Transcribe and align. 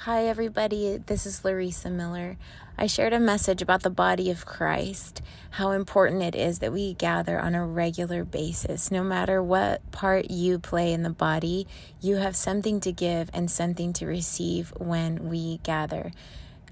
Hi, 0.00 0.26
everybody. 0.26 0.98
This 0.98 1.24
is 1.24 1.40
Lorisa 1.40 1.90
Miller. 1.90 2.36
I 2.76 2.86
shared 2.86 3.14
a 3.14 3.18
message 3.18 3.62
about 3.62 3.82
the 3.82 3.90
body 3.90 4.30
of 4.30 4.44
Christ, 4.44 5.22
how 5.52 5.70
important 5.70 6.22
it 6.22 6.34
is 6.34 6.58
that 6.58 6.72
we 6.72 6.92
gather 6.92 7.40
on 7.40 7.54
a 7.54 7.66
regular 7.66 8.22
basis. 8.22 8.90
No 8.90 9.02
matter 9.02 9.42
what 9.42 9.90
part 9.92 10.30
you 10.30 10.58
play 10.58 10.92
in 10.92 11.02
the 11.02 11.10
body, 11.10 11.66
you 12.00 12.16
have 12.16 12.36
something 12.36 12.78
to 12.80 12.92
give 12.92 13.30
and 13.32 13.50
something 13.50 13.94
to 13.94 14.06
receive 14.06 14.72
when 14.76 15.30
we 15.30 15.60
gather. 15.64 16.12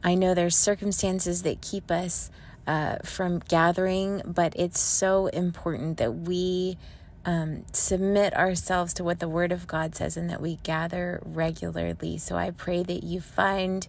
I 0.04 0.14
know 0.14 0.34
there's 0.34 0.54
circumstances 0.54 1.42
that 1.42 1.62
keep 1.62 1.90
us 1.90 2.30
uh, 2.66 2.98
from 3.04 3.40
gathering, 3.48 4.20
but 4.26 4.52
it's 4.54 4.78
so 4.78 5.28
important 5.28 5.96
that 5.96 6.14
we 6.14 6.76
um, 7.24 7.64
submit 7.72 8.34
ourselves 8.34 8.92
to 8.94 9.04
what 9.04 9.18
the 9.20 9.28
Word 9.28 9.52
of 9.52 9.66
God 9.66 9.94
says 9.94 10.16
and 10.16 10.28
that 10.30 10.40
we 10.40 10.56
gather 10.62 11.20
regularly. 11.24 12.18
So 12.18 12.36
I 12.36 12.50
pray 12.50 12.82
that 12.82 13.04
you 13.04 13.20
find 13.20 13.86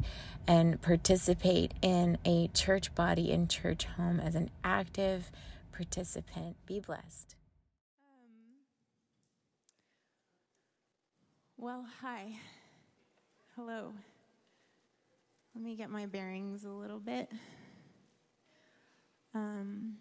and 0.48 0.82
participate 0.82 1.74
in 1.82 2.18
a 2.24 2.48
church 2.50 2.94
body 2.96 3.32
and 3.32 3.50
church 3.50 3.86
home 3.86 4.20
as 4.20 4.36
an 4.36 4.52
active 4.64 5.32
participant. 5.72 6.56
Be 6.66 6.80
blessed. 6.80 7.36
Um, 8.04 8.56
well, 11.58 11.86
hi. 12.02 12.38
Hello. 13.56 13.94
Let 15.56 15.64
me 15.64 15.76
get 15.76 15.90
my 15.90 16.06
bearings 16.06 16.64
a 16.64 16.70
little 16.70 17.00
bit. 17.00 17.32
Um, 19.34 19.98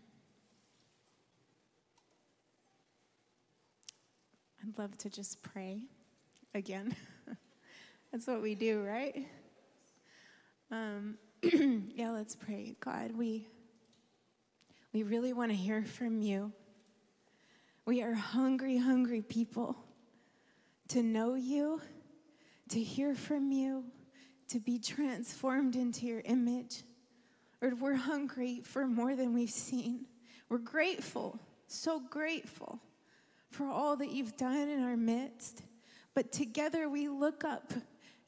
I'd 4.66 4.78
love 4.78 4.96
to 4.98 5.10
just 5.10 5.42
pray 5.42 5.82
again. 6.54 6.96
That's 8.12 8.26
what 8.26 8.40
we 8.40 8.54
do, 8.54 8.82
right? 8.82 9.26
Um, 10.70 11.18
yeah, 11.42 12.10
let's 12.12 12.34
pray. 12.34 12.74
God, 12.80 13.12
we 13.14 13.46
we 14.94 15.02
really 15.02 15.34
want 15.34 15.50
to 15.50 15.56
hear 15.56 15.84
from 15.84 16.22
you. 16.22 16.52
We 17.84 18.02
are 18.02 18.14
hungry, 18.14 18.78
hungry 18.78 19.20
people 19.20 19.76
to 20.88 21.02
know 21.02 21.34
you, 21.34 21.82
to 22.70 22.80
hear 22.80 23.14
from 23.14 23.52
you, 23.52 23.84
to 24.48 24.60
be 24.60 24.78
transformed 24.78 25.76
into 25.76 26.06
your 26.06 26.22
image. 26.24 26.84
Lord, 27.60 27.80
we're 27.80 27.94
hungry 27.96 28.62
for 28.64 28.86
more 28.86 29.14
than 29.14 29.34
we've 29.34 29.50
seen. 29.50 30.06
We're 30.48 30.58
grateful, 30.58 31.38
so 31.66 32.00
grateful 32.00 32.80
for 33.54 33.66
all 33.66 33.96
that 33.96 34.10
you've 34.10 34.36
done 34.36 34.68
in 34.68 34.82
our 34.82 34.96
midst. 34.96 35.62
But 36.12 36.32
together 36.32 36.88
we 36.88 37.08
look 37.08 37.44
up 37.44 37.72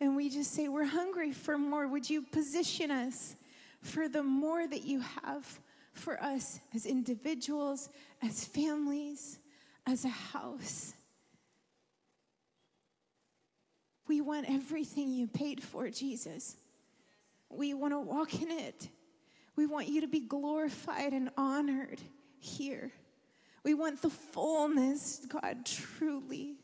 and 0.01 0.15
we 0.15 0.31
just 0.31 0.53
say, 0.53 0.69
We're 0.69 0.85
hungry 0.85 1.33
for 1.33 1.59
more. 1.59 1.89
Would 1.89 2.09
you 2.09 2.23
position 2.23 2.91
us 2.91 3.37
for 3.83 4.09
the 4.09 4.23
more 4.23 4.67
that 4.67 4.85
you 4.85 5.03
have 5.25 5.61
for 5.93 6.23
us 6.23 6.61
as 6.75 6.87
individuals, 6.87 7.89
as 8.23 8.45
families, 8.45 9.39
as 9.87 10.05
a 10.05 10.09
house? 10.09 10.95
We 14.07 14.21
want 14.21 14.47
everything 14.49 15.13
you 15.13 15.27
paid 15.27 15.61
for, 15.63 15.91
Jesus. 15.91 16.57
We 17.49 17.75
want 17.75 17.93
to 17.93 18.01
walk 18.01 18.41
in 18.41 18.51
it. 18.51 18.89
We 19.57 19.67
want 19.67 19.89
you 19.89 20.03
to 20.03 20.07
be 20.07 20.21
glorified 20.21 21.13
and 21.13 21.31
honored 21.37 22.01
here. 22.39 22.93
We 23.67 23.75
want 23.75 24.01
the 24.01 24.11
fullness, 24.11 25.27
God, 25.29 25.67
truly. 25.67 26.55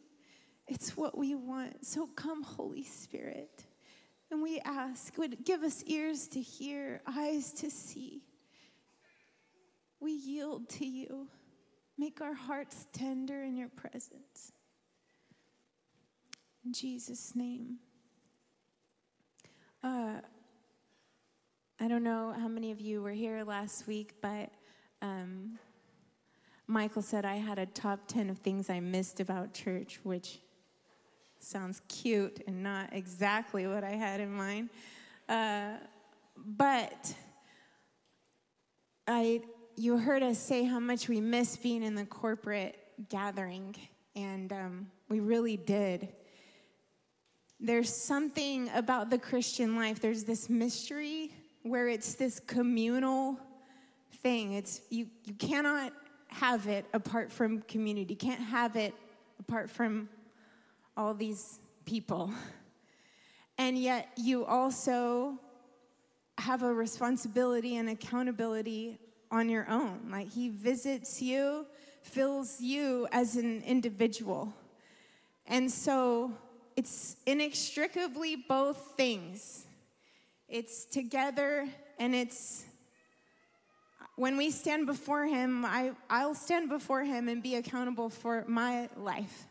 It's 0.68 0.96
what 0.96 1.18
we 1.18 1.34
want. 1.34 1.84
So 1.84 2.06
come, 2.06 2.44
Holy 2.44 2.84
Spirit. 2.84 3.64
And 4.30 4.40
we 4.40 4.60
ask, 4.60 5.18
would 5.18 5.44
give 5.44 5.64
us 5.64 5.82
ears 5.88 6.28
to 6.28 6.40
hear, 6.40 7.02
eyes 7.04 7.54
to 7.54 7.72
see. 7.72 8.22
We 9.98 10.12
yield 10.12 10.68
to 10.68 10.86
you. 10.86 11.26
Make 11.98 12.20
our 12.20 12.34
hearts 12.34 12.86
tender 12.92 13.42
in 13.42 13.56
your 13.56 13.70
presence. 13.70 14.52
In 16.64 16.72
Jesus' 16.72 17.34
name. 17.34 17.78
Uh, 19.82 20.20
I 21.80 21.88
don't 21.88 22.04
know 22.04 22.32
how 22.38 22.46
many 22.46 22.70
of 22.70 22.80
you 22.80 23.02
were 23.02 23.10
here 23.10 23.42
last 23.42 23.88
week, 23.88 24.14
but 24.22 24.50
um, 25.02 25.58
Michael 26.72 27.02
said 27.02 27.26
I 27.26 27.34
had 27.34 27.58
a 27.58 27.66
top 27.66 28.08
10 28.08 28.30
of 28.30 28.38
things 28.38 28.70
I 28.70 28.80
missed 28.80 29.20
about 29.20 29.52
church, 29.52 30.00
which 30.04 30.40
sounds 31.38 31.82
cute 31.86 32.42
and 32.46 32.62
not 32.62 32.94
exactly 32.94 33.66
what 33.66 33.84
I 33.84 33.90
had 33.90 34.20
in 34.20 34.32
mind. 34.32 34.70
Uh, 35.28 35.72
but 36.34 37.14
I, 39.06 39.42
you 39.76 39.98
heard 39.98 40.22
us 40.22 40.38
say 40.38 40.64
how 40.64 40.80
much 40.80 41.10
we 41.10 41.20
miss 41.20 41.58
being 41.58 41.82
in 41.82 41.94
the 41.94 42.06
corporate 42.06 42.78
gathering, 43.10 43.76
and 44.16 44.50
um, 44.50 44.86
we 45.10 45.20
really 45.20 45.58
did. 45.58 46.08
There's 47.60 47.94
something 47.94 48.70
about 48.74 49.10
the 49.10 49.18
Christian 49.18 49.76
life, 49.76 50.00
there's 50.00 50.24
this 50.24 50.48
mystery 50.48 51.34
where 51.64 51.86
it's 51.88 52.14
this 52.14 52.40
communal 52.40 53.38
thing. 54.22 54.52
It's 54.54 54.80
you, 54.88 55.08
you 55.24 55.34
cannot 55.34 55.92
have 56.34 56.66
it 56.68 56.84
apart 56.92 57.30
from 57.32 57.62
community, 57.62 58.14
can't 58.14 58.40
have 58.40 58.76
it 58.76 58.94
apart 59.40 59.70
from 59.70 60.08
all 60.96 61.14
these 61.14 61.58
people. 61.84 62.32
And 63.58 63.78
yet, 63.78 64.08
you 64.16 64.44
also 64.44 65.38
have 66.38 66.62
a 66.62 66.72
responsibility 66.72 67.76
and 67.76 67.88
accountability 67.88 68.98
on 69.30 69.48
your 69.48 69.68
own. 69.68 70.08
Like, 70.10 70.32
He 70.32 70.48
visits 70.48 71.20
you, 71.22 71.66
fills 72.02 72.60
you 72.60 73.06
as 73.12 73.36
an 73.36 73.62
individual. 73.62 74.52
And 75.46 75.70
so, 75.70 76.32
it's 76.76 77.16
inextricably 77.26 78.36
both 78.36 78.94
things 78.96 79.66
it's 80.52 80.84
together 80.84 81.66
and 81.98 82.14
it's 82.14 82.66
when 84.22 84.36
we 84.36 84.52
stand 84.52 84.86
before 84.86 85.26
Him, 85.26 85.64
I, 85.64 85.90
I'll 86.08 86.36
stand 86.36 86.68
before 86.68 87.02
Him 87.02 87.28
and 87.28 87.42
be 87.42 87.56
accountable 87.56 88.08
for 88.08 88.44
my 88.46 88.88
life. 88.96 89.48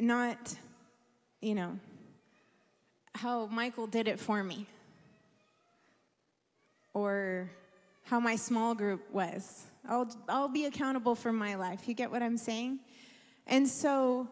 Not, 0.00 0.56
you 1.42 1.54
know, 1.54 1.78
how 3.14 3.48
Michael 3.48 3.86
did 3.86 4.08
it 4.08 4.18
for 4.18 4.42
me 4.42 4.64
or 6.94 7.50
how 8.04 8.18
my 8.18 8.36
small 8.36 8.74
group 8.74 9.02
was. 9.12 9.66
I'll, 9.86 10.08
I'll 10.26 10.48
be 10.48 10.64
accountable 10.64 11.14
for 11.14 11.34
my 11.34 11.56
life. 11.56 11.86
You 11.86 11.92
get 11.92 12.10
what 12.10 12.22
I'm 12.22 12.38
saying? 12.38 12.78
And 13.46 13.68
so, 13.68 14.26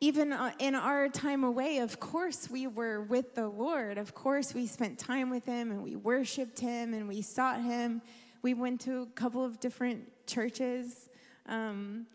even 0.00 0.32
uh, 0.32 0.52
in 0.60 0.74
our 0.76 1.08
time 1.08 1.42
away, 1.42 1.78
of 1.78 1.98
course, 1.98 2.48
we 2.48 2.68
were 2.68 3.02
with 3.02 3.34
the 3.34 3.48
Lord. 3.48 3.98
Of 3.98 4.14
course, 4.14 4.54
we 4.54 4.66
spent 4.66 4.98
time 4.98 5.28
with 5.28 5.44
Him 5.44 5.72
and 5.72 5.82
we 5.82 5.96
worshiped 5.96 6.60
Him 6.60 6.94
and 6.94 7.08
we 7.08 7.20
sought 7.20 7.60
Him. 7.60 8.00
We 8.42 8.54
went 8.54 8.80
to 8.82 9.02
a 9.02 9.06
couple 9.06 9.44
of 9.44 9.58
different 9.58 10.04
churches. 10.26 11.08
Um, 11.46 12.06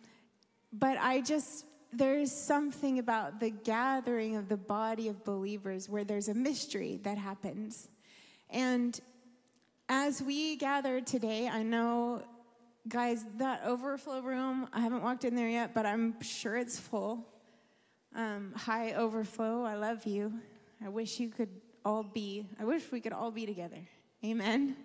but 0.72 0.98
I 0.98 1.20
just, 1.20 1.66
there's 1.92 2.32
something 2.32 3.00
about 3.00 3.42
the 3.42 3.50
gathering 3.50 4.38
of 4.38 4.48
the 4.48 4.58
body 4.58 5.10
of 5.10 5.26
believers 5.26 5.90
where 5.90 6.06
there's 6.06 6.30
a 6.30 6.34
mystery 6.34 7.02
that 7.04 7.18
happens. 7.18 7.90
And 8.50 8.98
as 9.90 10.22
we 10.22 10.56
gather 10.56 11.02
today, 11.02 11.50
I 11.50 11.64
know, 11.64 12.24
guys, 12.88 13.26
that 13.40 13.64
overflow 13.66 14.22
room, 14.22 14.70
I 14.72 14.80
haven't 14.80 15.04
walked 15.04 15.26
in 15.26 15.36
there 15.36 15.50
yet, 15.50 15.74
but 15.74 15.86
I'm 15.86 16.22
sure 16.22 16.56
it's 16.56 16.80
full. 16.80 17.28
Um, 18.16 18.54
hi, 18.56 18.94
Overflow. 18.94 19.64
I 19.64 19.74
love 19.74 20.06
you. 20.06 20.32
I 20.86 20.90
wish 20.90 21.20
you 21.20 21.30
could 21.30 21.50
all 21.84 22.04
be, 22.04 22.46
I 22.60 22.64
wish 22.64 22.84
we 22.92 23.02
could 23.02 23.12
all 23.12 23.32
be 23.32 23.48
together. 23.48 23.80
Amen. 24.24 24.76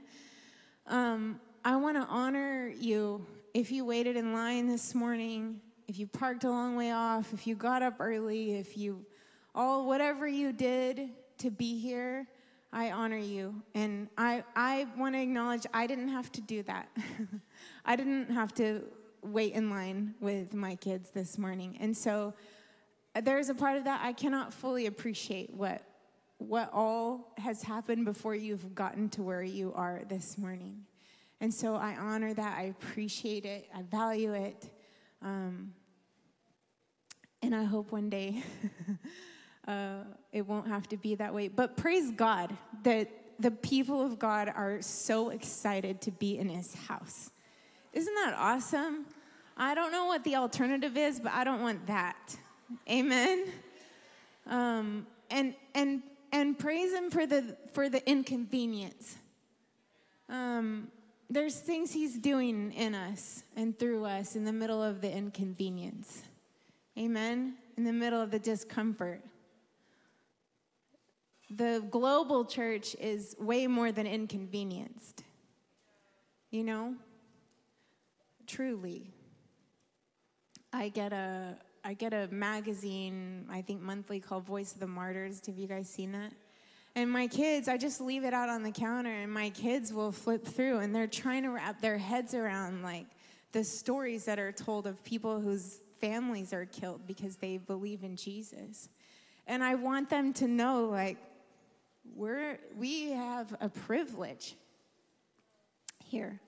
Um, 0.87 1.39
I 1.63 1.77
want 1.77 1.99
to 1.99 2.05
honor 2.09 2.73
you 2.79 3.27
if 3.53 3.71
you 3.71 3.85
waited 3.85 4.17
in 4.17 4.33
line 4.33 4.67
this 4.67 4.95
morning, 4.95 5.61
if 5.89 5.99
you 5.99 6.07
parked 6.07 6.45
a 6.45 6.49
long 6.49 6.75
way 6.75 6.91
off, 6.91 7.35
if 7.35 7.47
you 7.47 7.55
got 7.55 7.83
up 7.83 7.97
early, 8.01 8.55
if 8.55 8.79
you 8.79 9.05
all, 9.55 9.87
whatever 9.87 10.27
you 10.27 10.51
did 10.51 11.11
to 11.37 11.51
be 11.51 11.79
here, 11.79 12.27
I 12.73 12.93
honor 12.93 13.19
you. 13.19 13.63
And 13.75 14.09
I, 14.17 14.43
I 14.57 14.87
want 14.97 15.15
to 15.17 15.21
acknowledge 15.21 15.67
I 15.75 15.87
didn't 15.87 16.09
have 16.09 16.33
to 16.33 16.41
do 16.41 16.63
that. 16.63 16.89
I 17.85 17.95
didn't 17.95 18.31
have 18.31 18.55
to 18.55 18.85
wait 19.23 19.53
in 19.53 19.69
line 19.69 20.15
with 20.19 20.55
my 20.55 20.77
kids 20.77 21.11
this 21.11 21.37
morning. 21.37 21.77
And 21.79 21.95
so, 21.95 22.33
there's 23.21 23.49
a 23.49 23.55
part 23.55 23.77
of 23.77 23.85
that 23.85 24.01
I 24.03 24.13
cannot 24.13 24.53
fully 24.53 24.87
appreciate 24.87 25.53
what 25.53 25.83
what 26.39 26.71
all 26.73 27.33
has 27.37 27.63
happened 27.63 28.05
before 28.05 28.35
you've 28.35 28.75
gotten 28.75 29.09
to 29.09 29.23
where 29.23 29.43
you 29.43 29.73
are 29.75 30.03
this 30.09 30.39
morning. 30.39 30.85
And 31.41 31.53
so 31.53 31.75
I 31.75 31.97
honor 31.97 32.33
that. 32.33 32.59
I 32.59 32.63
appreciate 32.65 33.45
it. 33.45 33.69
I 33.75 33.83
value 33.83 34.35
it. 34.35 34.71
Um, 35.21 35.73
and 37.43 37.55
I 37.55 37.65
hope 37.65 37.91
one 37.91 38.09
day 38.09 38.43
uh, 39.69 40.05
it 40.33 40.47
won't 40.47 40.69
have 40.69 40.89
to 40.91 40.97
be 40.97 41.17
that 41.17 41.35
way. 41.35 41.49
But 41.49 41.77
praise 41.77 42.11
God 42.13 42.57
that 42.85 43.09
the 43.41 43.51
people 43.51 44.05
of 44.05 44.19
God 44.19 44.53
are 44.55 44.81
so 44.81 45.31
excited 45.31 46.01
to 46.03 46.11
be 46.11 46.39
in 46.39 46.49
his 46.49 46.75
house. 46.75 47.31
Isn't 47.93 48.15
that 48.15 48.35
awesome? 48.37 49.07
I 49.57 49.75
don't 49.75 49.93
know 49.93 50.07
what 50.07 50.25
the 50.25 50.37
alternative 50.37 50.97
is, 50.97 51.21
but 51.21 51.33
I 51.33 51.45
don't 51.45 51.63
want 51.63 51.87
that. 51.87 52.37
Amen. 52.91 53.47
Um, 54.47 55.07
and 55.31 55.55
and 55.75 56.03
and 56.33 56.59
praise 56.59 56.93
him 56.93 57.11
for 57.11 57.27
the 57.27 57.57
for 57.73 57.89
the 57.89 58.07
inconvenience. 58.09 59.17
Um, 60.29 60.89
there's 61.31 61.57
things 61.57 61.93
he's 61.93 62.19
doing 62.19 62.73
in 62.73 62.95
us 62.95 63.43
and 63.57 63.79
through 63.79 64.05
us 64.05 64.37
in 64.37 64.45
the 64.45 64.53
middle 64.53 64.83
of 64.83 65.01
the 65.01 65.11
inconvenience. 65.11 66.23
Amen. 66.99 67.55
In 67.77 67.85
the 67.85 67.93
middle 67.93 68.21
of 68.21 68.31
the 68.31 68.39
discomfort. 68.39 69.23
The 71.51 71.85
global 71.91 72.45
church 72.45 72.95
is 73.01 73.37
way 73.39 73.67
more 73.67 73.93
than 73.93 74.07
inconvenienced. 74.07 75.23
You 76.51 76.65
know? 76.65 76.95
Truly. 78.47 79.11
I 80.73 80.89
get 80.89 81.13
a 81.13 81.57
I 81.89 81.95
get 81.95 82.13
a 82.13 82.29
magazine, 82.31 83.47
I 83.51 83.63
think 83.63 83.81
monthly 83.81 84.21
called 84.21 84.45
Voice 84.45 84.75
of 84.75 84.79
the 84.79 84.87
Martyrs. 84.87 85.41
Have 85.47 85.57
you 85.57 85.67
guys 85.67 85.89
seen 85.89 86.13
that? 86.13 86.35
And 86.95 87.11
my 87.11 87.27
kids, 87.29 87.67
I 87.67 87.79
just 87.79 87.99
leave 88.03 88.25
it 88.25 88.35
out 88.35 88.51
on 88.51 88.63
the 88.63 88.71
counter, 88.71 89.09
and 89.09 89.33
my 89.33 89.49
kids 89.49 89.91
will 89.91 90.13
flip 90.13 90.45
through, 90.45 90.81
and 90.81 90.95
they're 90.95 91.07
trying 91.07 91.45
to 91.45 91.49
wrap 91.49 91.81
their 91.81 91.97
heads 91.97 92.35
around 92.35 92.83
like 92.83 93.07
the 93.53 93.65
stories 93.65 94.27
that 94.27 94.39
are 94.39 94.53
told 94.53 94.87
of 94.87 95.03
people 95.03 95.41
whose 95.41 95.81
families 95.99 96.53
are 96.53 96.67
killed 96.67 97.07
because 97.07 97.37
they 97.37 97.57
believe 97.57 98.05
in 98.05 98.17
Jesus. 98.17 98.91
And 99.47 99.65
I 99.65 99.75
want 99.75 100.11
them 100.11 100.35
to 100.35 100.47
know, 100.47 100.91
like, 100.91 101.17
we're 102.15 102.59
we 102.77 103.13
have 103.13 103.57
a 103.63 103.71
privilege 103.71 104.57
here. 106.05 106.39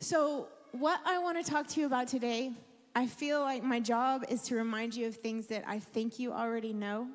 So, 0.00 0.48
what 0.70 0.98
I 1.04 1.18
want 1.18 1.44
to 1.44 1.50
talk 1.50 1.66
to 1.66 1.80
you 1.80 1.84
about 1.84 2.08
today, 2.08 2.52
I 2.94 3.06
feel 3.06 3.40
like 3.40 3.62
my 3.62 3.80
job 3.80 4.24
is 4.28 4.42
to 4.42 4.54
remind 4.56 4.94
you 4.94 5.06
of 5.06 5.16
things 5.16 5.46
that 5.46 5.64
I 5.66 5.78
think 5.78 6.18
you 6.18 6.32
already 6.32 6.72
know 6.72 7.08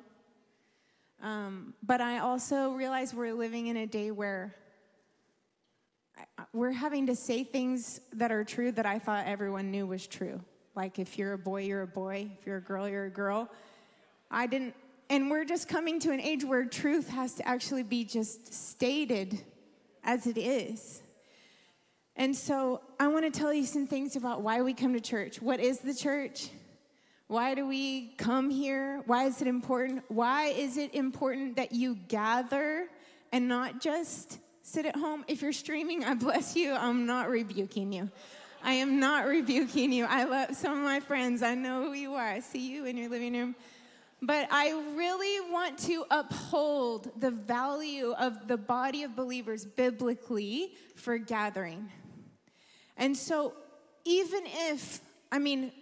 um, 1.22 1.74
but 1.82 2.00
I 2.00 2.18
also 2.18 2.72
realize 2.72 3.12
we're 3.12 3.32
living 3.32 3.66
in 3.66 3.76
a 3.76 3.86
day 3.86 4.10
where 4.10 4.54
we're 6.52 6.72
having 6.72 7.06
to 7.06 7.16
say 7.16 7.44
things 7.44 8.00
that 8.12 8.30
are 8.30 8.44
true 8.44 8.70
that 8.72 8.86
I 8.86 8.98
thought 8.98 9.26
everyone 9.26 9.70
knew 9.70 9.86
was 9.86 10.06
true. 10.06 10.40
Like 10.74 10.98
if 10.98 11.18
you're 11.18 11.32
a 11.32 11.38
boy, 11.38 11.62
you're 11.62 11.82
a 11.82 11.88
boy. 11.88 12.30
If 12.38 12.46
you're 12.46 12.58
a 12.58 12.62
girl, 12.62 12.88
you're 12.88 13.06
a 13.06 13.10
girl. 13.10 13.50
I 14.30 14.46
didn't, 14.46 14.74
and 15.10 15.30
we're 15.30 15.44
just 15.44 15.68
coming 15.68 15.98
to 16.00 16.12
an 16.12 16.20
age 16.20 16.44
where 16.44 16.64
truth 16.64 17.08
has 17.08 17.34
to 17.34 17.48
actually 17.48 17.82
be 17.82 18.04
just 18.04 18.52
stated 18.54 19.42
as 20.04 20.26
it 20.26 20.38
is. 20.38 21.02
And 22.18 22.34
so 22.34 22.80
I 22.98 23.06
want 23.06 23.32
to 23.32 23.38
tell 23.38 23.54
you 23.54 23.64
some 23.64 23.86
things 23.86 24.16
about 24.16 24.42
why 24.42 24.60
we 24.60 24.74
come 24.74 24.92
to 24.92 25.00
church. 25.00 25.40
What 25.40 25.60
is 25.60 25.78
the 25.78 25.94
church? 25.94 26.50
Why 27.28 27.54
do 27.54 27.66
we 27.66 28.08
come 28.18 28.50
here? 28.50 29.02
Why 29.06 29.26
is 29.26 29.40
it 29.40 29.46
important? 29.46 30.02
Why 30.08 30.46
is 30.46 30.76
it 30.78 30.94
important 30.94 31.56
that 31.56 31.72
you 31.72 31.94
gather 32.08 32.88
and 33.30 33.46
not 33.46 33.80
just 33.80 34.40
sit 34.62 34.84
at 34.84 34.96
home? 34.96 35.24
If 35.28 35.42
you're 35.42 35.52
streaming, 35.52 36.04
I 36.04 36.14
bless 36.14 36.56
you. 36.56 36.72
I'm 36.72 37.06
not 37.06 37.30
rebuking 37.30 37.92
you. 37.92 38.10
I 38.64 38.72
am 38.72 38.98
not 38.98 39.26
rebuking 39.26 39.92
you. 39.92 40.04
I 40.04 40.24
love 40.24 40.56
some 40.56 40.76
of 40.76 40.82
my 40.82 40.98
friends. 40.98 41.44
I 41.44 41.54
know 41.54 41.84
who 41.84 41.92
you 41.92 42.14
are. 42.14 42.26
I 42.26 42.40
see 42.40 42.68
you 42.68 42.84
in 42.86 42.96
your 42.96 43.10
living 43.10 43.34
room. 43.34 43.54
But 44.20 44.48
I 44.50 44.70
really 44.96 45.52
want 45.52 45.78
to 45.80 46.04
uphold 46.10 47.12
the 47.20 47.30
value 47.30 48.12
of 48.18 48.48
the 48.48 48.56
body 48.56 49.04
of 49.04 49.14
believers 49.14 49.64
biblically 49.64 50.72
for 50.96 51.18
gathering. 51.18 51.88
And 52.98 53.16
so, 53.16 53.54
even 54.04 54.42
if, 54.44 55.00
I 55.32 55.38
mean, 55.38 55.72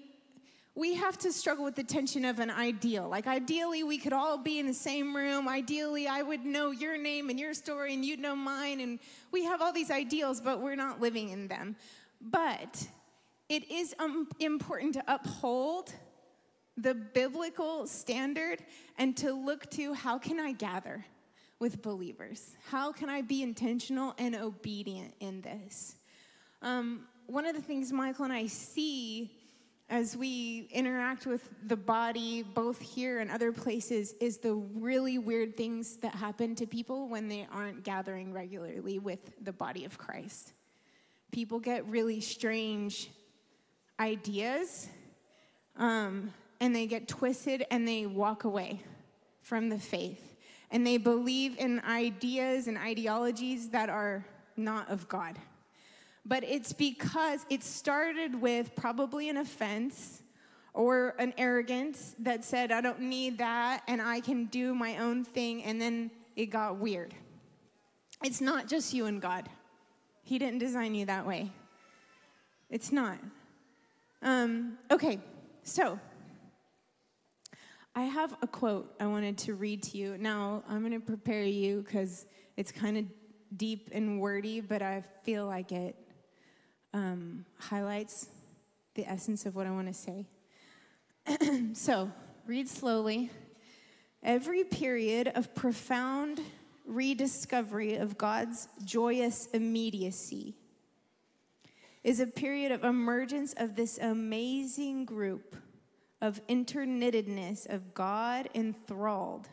we 0.74 0.94
have 0.94 1.16
to 1.18 1.32
struggle 1.32 1.64
with 1.64 1.74
the 1.74 1.82
tension 1.82 2.26
of 2.26 2.38
an 2.38 2.50
ideal. 2.50 3.08
Like, 3.08 3.26
ideally, 3.26 3.82
we 3.82 3.96
could 3.96 4.12
all 4.12 4.36
be 4.36 4.58
in 4.58 4.66
the 4.66 4.74
same 4.74 5.16
room. 5.16 5.48
Ideally, 5.48 6.06
I 6.06 6.20
would 6.20 6.44
know 6.44 6.70
your 6.70 6.98
name 6.98 7.30
and 7.30 7.40
your 7.40 7.54
story, 7.54 7.94
and 7.94 8.04
you'd 8.04 8.20
know 8.20 8.36
mine. 8.36 8.80
And 8.80 8.98
we 9.32 9.44
have 9.44 9.62
all 9.62 9.72
these 9.72 9.90
ideals, 9.90 10.40
but 10.40 10.60
we're 10.60 10.76
not 10.76 11.00
living 11.00 11.30
in 11.30 11.48
them. 11.48 11.76
But 12.20 12.86
it 13.48 13.70
is 13.70 13.94
um, 13.98 14.28
important 14.38 14.94
to 14.94 15.04
uphold 15.08 15.94
the 16.76 16.94
biblical 16.94 17.86
standard 17.86 18.62
and 18.98 19.16
to 19.16 19.32
look 19.32 19.70
to 19.70 19.94
how 19.94 20.18
can 20.18 20.38
I 20.38 20.52
gather 20.52 21.06
with 21.58 21.80
believers? 21.80 22.54
How 22.68 22.92
can 22.92 23.08
I 23.08 23.22
be 23.22 23.42
intentional 23.42 24.14
and 24.18 24.36
obedient 24.36 25.14
in 25.20 25.40
this? 25.40 25.96
Um, 26.62 27.06
one 27.26 27.46
of 27.46 27.54
the 27.54 27.62
things 27.62 27.92
Michael 27.92 28.24
and 28.24 28.32
I 28.32 28.46
see 28.46 29.30
as 29.88 30.16
we 30.16 30.68
interact 30.72 31.26
with 31.26 31.48
the 31.68 31.76
body, 31.76 32.42
both 32.42 32.80
here 32.80 33.20
and 33.20 33.30
other 33.30 33.52
places, 33.52 34.14
is 34.20 34.38
the 34.38 34.54
really 34.54 35.18
weird 35.18 35.56
things 35.56 35.96
that 35.98 36.14
happen 36.14 36.56
to 36.56 36.66
people 36.66 37.08
when 37.08 37.28
they 37.28 37.46
aren't 37.52 37.84
gathering 37.84 38.32
regularly 38.32 38.98
with 38.98 39.32
the 39.44 39.52
body 39.52 39.84
of 39.84 39.96
Christ. 39.96 40.52
People 41.30 41.60
get 41.60 41.86
really 41.86 42.20
strange 42.20 43.10
ideas, 44.00 44.88
um, 45.76 46.32
and 46.60 46.74
they 46.74 46.86
get 46.86 47.06
twisted 47.06 47.64
and 47.70 47.86
they 47.86 48.06
walk 48.06 48.42
away 48.42 48.80
from 49.42 49.68
the 49.68 49.78
faith. 49.78 50.34
And 50.72 50.84
they 50.84 50.96
believe 50.96 51.56
in 51.58 51.80
ideas 51.80 52.66
and 52.66 52.76
ideologies 52.76 53.68
that 53.68 53.88
are 53.88 54.26
not 54.56 54.90
of 54.90 55.08
God 55.08 55.38
but 56.26 56.42
it's 56.42 56.72
because 56.72 57.46
it 57.48 57.62
started 57.62 58.40
with 58.40 58.74
probably 58.74 59.28
an 59.28 59.36
offense 59.36 60.22
or 60.74 61.14
an 61.20 61.32
arrogance 61.38 62.16
that 62.18 62.44
said, 62.44 62.72
I 62.72 62.80
don't 62.80 63.00
need 63.00 63.38
that 63.38 63.82
and 63.86 64.02
I 64.02 64.20
can 64.20 64.46
do 64.46 64.74
my 64.74 64.98
own 64.98 65.24
thing, 65.24 65.62
and 65.62 65.80
then 65.80 66.10
it 66.34 66.46
got 66.46 66.78
weird. 66.78 67.14
It's 68.24 68.40
not 68.40 68.66
just 68.66 68.92
you 68.92 69.06
and 69.06 69.22
God, 69.22 69.48
He 70.24 70.38
didn't 70.38 70.58
design 70.58 70.94
you 70.94 71.06
that 71.06 71.24
way. 71.24 71.52
It's 72.70 72.90
not. 72.90 73.18
Um, 74.20 74.78
okay, 74.90 75.20
so 75.62 76.00
I 77.94 78.02
have 78.02 78.36
a 78.42 78.48
quote 78.48 78.92
I 78.98 79.06
wanted 79.06 79.38
to 79.38 79.54
read 79.54 79.82
to 79.84 79.96
you. 79.96 80.18
Now, 80.18 80.64
I'm 80.68 80.80
going 80.80 80.92
to 80.92 81.06
prepare 81.06 81.44
you 81.44 81.82
because 81.82 82.26
it's 82.56 82.72
kind 82.72 82.98
of 82.98 83.04
deep 83.56 83.90
and 83.92 84.20
wordy, 84.20 84.60
but 84.60 84.82
I 84.82 85.04
feel 85.22 85.46
like 85.46 85.70
it 85.70 85.94
um, 86.96 87.44
highlights 87.58 88.28
the 88.94 89.04
essence 89.04 89.44
of 89.44 89.54
what 89.54 89.66
I 89.66 89.70
want 89.70 89.86
to 89.86 89.92
say. 89.92 90.26
so, 91.74 92.10
read 92.46 92.68
slowly. 92.68 93.30
Every 94.22 94.64
period 94.64 95.30
of 95.34 95.54
profound 95.54 96.40
rediscovery 96.86 97.96
of 97.96 98.16
God's 98.16 98.68
joyous 98.82 99.46
immediacy 99.52 100.54
is 102.02 102.18
a 102.20 102.26
period 102.26 102.72
of 102.72 102.82
emergence 102.82 103.52
of 103.58 103.76
this 103.76 103.98
amazing 103.98 105.04
group 105.04 105.54
of 106.22 106.40
interknittedness 106.46 107.68
of 107.68 107.92
God 107.92 108.48
enthralled 108.54 109.48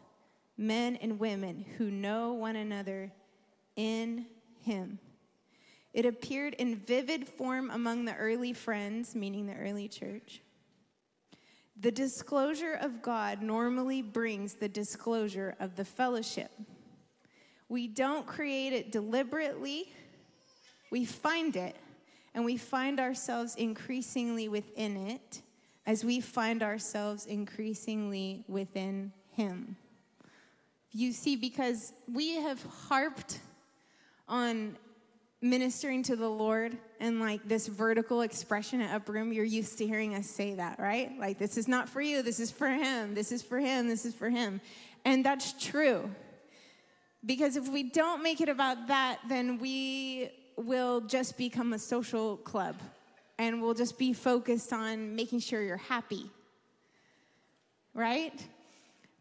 men 0.57 0.95
and 0.95 1.19
women 1.19 1.65
who 1.77 1.91
know 1.91 2.31
one 2.33 2.55
another 2.55 3.11
in 3.75 4.27
Him. 4.61 4.99
It 5.93 6.05
appeared 6.05 6.55
in 6.55 6.75
vivid 6.75 7.27
form 7.27 7.69
among 7.69 8.05
the 8.05 8.15
early 8.15 8.53
friends, 8.53 9.15
meaning 9.15 9.45
the 9.45 9.55
early 9.55 9.87
church. 9.87 10.41
The 11.79 11.91
disclosure 11.91 12.73
of 12.73 13.01
God 13.01 13.41
normally 13.41 14.01
brings 14.01 14.55
the 14.55 14.69
disclosure 14.69 15.55
of 15.59 15.75
the 15.75 15.85
fellowship. 15.85 16.51
We 17.69 17.87
don't 17.87 18.25
create 18.25 18.73
it 18.73 18.91
deliberately, 18.91 19.91
we 20.91 21.05
find 21.05 21.55
it, 21.55 21.75
and 22.33 22.45
we 22.45 22.57
find 22.57 22.99
ourselves 22.99 23.55
increasingly 23.55 24.47
within 24.47 24.97
it 24.97 25.41
as 25.85 26.05
we 26.05 26.19
find 26.19 26.63
ourselves 26.63 27.25
increasingly 27.25 28.43
within 28.47 29.11
Him. 29.31 29.75
You 30.91 31.11
see, 31.11 31.35
because 31.35 31.93
we 32.11 32.35
have 32.35 32.63
harped 32.87 33.39
on 34.27 34.77
ministering 35.43 36.01
to 36.03 36.15
the 36.15 36.29
Lord 36.29 36.77
and 36.99 37.19
like 37.19 37.47
this 37.47 37.67
vertical 37.67 38.21
expression 38.21 38.81
at 38.81 38.95
Upper 38.95 39.11
Room, 39.11 39.33
you're 39.33 39.43
used 39.43 39.77
to 39.79 39.85
hearing 39.85 40.15
us 40.15 40.25
say 40.25 40.55
that, 40.55 40.79
right? 40.79 41.11
Like, 41.19 41.37
this 41.37 41.57
is 41.57 41.67
not 41.67 41.89
for 41.89 42.01
you, 42.01 42.23
this 42.23 42.39
is 42.39 42.49
for 42.49 42.69
Him, 42.69 43.13
this 43.13 43.31
is 43.31 43.43
for 43.43 43.59
Him, 43.59 43.87
this 43.87 44.05
is 44.05 44.15
for 44.15 44.29
Him. 44.29 44.61
And 45.03 45.23
that's 45.23 45.53
true. 45.61 46.09
Because 47.25 47.57
if 47.57 47.67
we 47.67 47.83
don't 47.83 48.23
make 48.23 48.41
it 48.41 48.49
about 48.49 48.87
that, 48.87 49.19
then 49.27 49.57
we 49.59 50.31
will 50.55 51.01
just 51.01 51.37
become 51.37 51.73
a 51.73 51.79
social 51.79 52.37
club 52.37 52.81
and 53.37 53.61
we'll 53.61 53.73
just 53.73 53.97
be 53.97 54.13
focused 54.13 54.71
on 54.71 55.15
making 55.15 55.39
sure 55.39 55.61
you're 55.61 55.77
happy, 55.77 56.29
right? 57.93 58.45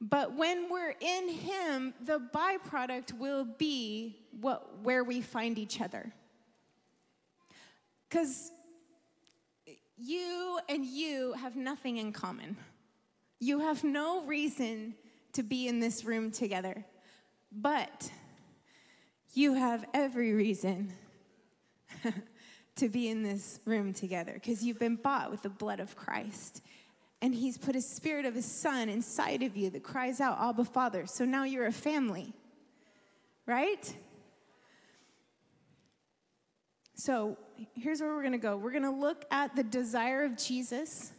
But 0.03 0.37
when 0.37 0.69
we're 0.69 0.97
in 1.01 1.29
Him, 1.29 1.95
the 2.05 2.21
byproduct 2.35 3.17
will 3.19 3.45
be 3.45 4.19
what, 4.41 4.83
where 4.83 5.05
we 5.05 5.21
find 5.21 5.59
each 5.59 5.81
other. 5.81 6.13
Because 8.09 8.51
you 9.97 10.59
and 10.69 10.85
you 10.85 11.35
have 11.35 11.55
nothing 11.55 11.99
in 11.99 12.13
common. 12.13 12.57
You 13.39 13.61
have 13.61 13.85
no 13.85 14.25
reason 14.25 14.97
to 15.35 15.45
be 15.45 15.69
in 15.69 15.79
this 15.79 16.05
room 16.05 16.33
together, 16.33 16.85
but 17.53 18.11
you 19.35 19.55
have 19.55 19.85
every 19.95 20.33
reason 20.33 20.93
to 22.77 22.89
be 22.89 23.09
in 23.09 23.23
this 23.23 23.61
room 23.65 23.93
together 23.93 24.33
because 24.35 24.65
you've 24.65 24.81
been 24.81 24.97
bought 24.97 25.31
with 25.31 25.43
the 25.43 25.49
blood 25.49 25.79
of 25.79 25.95
Christ. 25.95 26.61
And 27.23 27.33
he's 27.33 27.57
put 27.57 27.77
a 27.77 27.81
spirit 27.81 28.27
of 28.27 28.35
his 28.35 28.45
son 28.45 28.89
inside 28.89 29.45
of 29.45 29.57
you 29.57 29.71
that 29.71 29.85
cries 29.85 30.21
out, 30.21 30.39
Abba, 30.41 30.65
Father. 30.65 31.07
So 31.07 31.25
now 31.25 31.45
you're 31.45 31.67
a 31.67 31.73
family, 31.73 32.35
right? 33.47 33.95
So 36.95 37.39
here's 37.75 38.01
where 38.01 38.13
we're 38.13 38.23
going 38.23 38.33
to 38.33 38.39
go. 38.39 38.57
We're 38.57 38.73
going 38.73 38.83
to 38.83 38.91
look 38.91 39.25
at 39.31 39.55
the 39.55 39.63
desire 39.63 40.25
of 40.25 40.37
Jesus, 40.37 41.13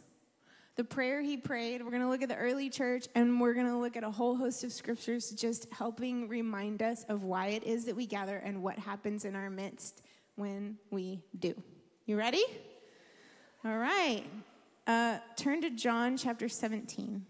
the 0.76 0.84
prayer 0.84 1.22
he 1.22 1.38
prayed. 1.38 1.82
We're 1.82 1.90
going 1.90 2.02
to 2.02 2.08
look 2.08 2.22
at 2.22 2.28
the 2.28 2.36
early 2.36 2.68
church, 2.68 3.08
and 3.14 3.40
we're 3.40 3.54
going 3.54 3.68
to 3.68 3.78
look 3.78 3.96
at 3.96 4.04
a 4.04 4.10
whole 4.10 4.36
host 4.36 4.62
of 4.62 4.72
scriptures 4.72 5.30
just 5.30 5.66
helping 5.72 6.28
remind 6.28 6.82
us 6.82 7.04
of 7.04 7.22
why 7.22 7.48
it 7.48 7.64
is 7.64 7.86
that 7.86 7.96
we 7.96 8.06
gather 8.06 8.36
and 8.36 8.62
what 8.62 8.78
happens 8.78 9.24
in 9.24 9.34
our 9.34 9.48
midst 9.48 10.02
when 10.36 10.76
we 10.90 11.22
do. 11.38 11.54
You 12.04 12.18
ready? 12.18 12.44
All 13.64 13.78
right. 13.78 14.24
Uh, 14.86 15.18
turn 15.36 15.62
to 15.62 15.70
John 15.70 16.16
chapter 16.16 16.48
17. 16.48 17.24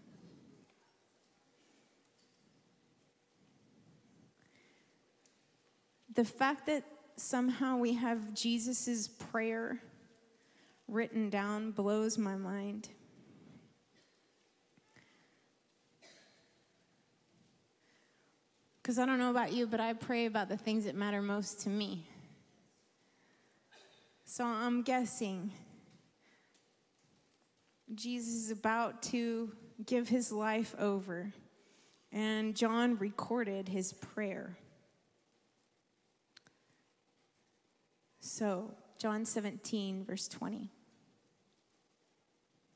The 6.13 6.25
fact 6.25 6.65
that 6.67 6.83
somehow 7.15 7.77
we 7.77 7.93
have 7.93 8.33
Jesus' 8.33 9.07
prayer 9.07 9.81
written 10.87 11.29
down 11.29 11.71
blows 11.71 12.17
my 12.17 12.35
mind. 12.35 12.89
Because 18.81 18.99
I 18.99 19.05
don't 19.05 19.17
know 19.17 19.31
about 19.31 19.53
you, 19.53 19.65
but 19.65 19.79
I 19.79 19.93
pray 19.93 20.25
about 20.25 20.49
the 20.49 20.57
things 20.57 20.85
that 20.85 20.93
matter 20.93 21.21
most 21.21 21.61
to 21.61 21.69
me. 21.69 22.05
So 24.25 24.45
I'm 24.45 24.81
guessing 24.83 25.51
Jesus 27.93 28.33
is 28.33 28.51
about 28.51 29.03
to 29.03 29.51
give 29.85 30.09
his 30.09 30.31
life 30.31 30.73
over, 30.79 31.33
and 32.11 32.55
John 32.55 32.97
recorded 32.97 33.69
his 33.69 33.93
prayer. 33.93 34.57
So, 38.21 38.73
John 38.97 39.25
17, 39.25 40.03
verse 40.03 40.27
20. 40.27 40.71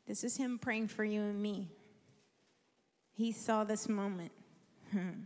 This 0.05 0.23
is 0.23 0.37
him 0.37 0.59
praying 0.59 0.89
for 0.89 1.03
you 1.03 1.21
and 1.21 1.41
me. 1.41 1.69
He 3.13 3.31
saw 3.31 3.63
this 3.63 3.89
moment. 3.89 4.31
Hmm. 4.91 5.23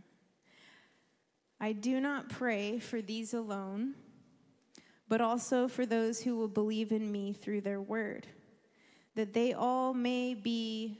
I 1.60 1.72
do 1.72 2.00
not 2.00 2.28
pray 2.28 2.78
for 2.78 3.00
these 3.00 3.32
alone, 3.34 3.94
but 5.08 5.20
also 5.20 5.68
for 5.68 5.86
those 5.86 6.20
who 6.20 6.36
will 6.36 6.48
believe 6.48 6.92
in 6.92 7.10
me 7.10 7.32
through 7.32 7.62
their 7.62 7.80
word, 7.80 8.26
that 9.14 9.32
they 9.32 9.52
all 9.52 9.94
may 9.94 10.34
be, 10.34 10.98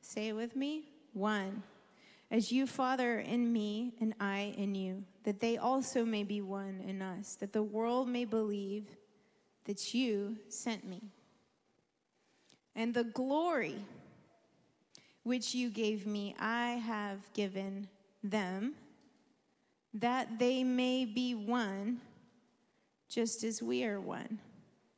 say 0.00 0.28
it 0.28 0.32
with 0.34 0.54
me, 0.54 0.84
one. 1.12 1.62
As 2.30 2.50
you, 2.50 2.66
Father, 2.66 3.20
in 3.20 3.52
me, 3.52 3.94
and 4.00 4.14
I 4.18 4.54
in 4.56 4.74
you 4.74 5.04
that 5.24 5.40
they 5.40 5.56
also 5.56 6.04
may 6.04 6.22
be 6.22 6.40
one 6.40 6.82
in 6.86 7.02
us, 7.02 7.36
that 7.36 7.52
the 7.52 7.62
world 7.62 8.08
may 8.08 8.24
believe 8.24 8.84
that 9.64 9.94
you 9.94 10.36
sent 10.48 10.86
me. 10.86 11.00
And 12.76 12.92
the 12.92 13.04
glory 13.04 13.76
which 15.22 15.54
you 15.54 15.70
gave 15.70 16.06
me, 16.06 16.34
I 16.38 16.72
have 16.72 17.32
given 17.32 17.88
them, 18.22 18.74
that 19.94 20.38
they 20.38 20.62
may 20.62 21.06
be 21.06 21.34
one, 21.34 22.00
just 23.08 23.44
as 23.44 23.62
we 23.62 23.84
are 23.84 24.00
one, 24.00 24.38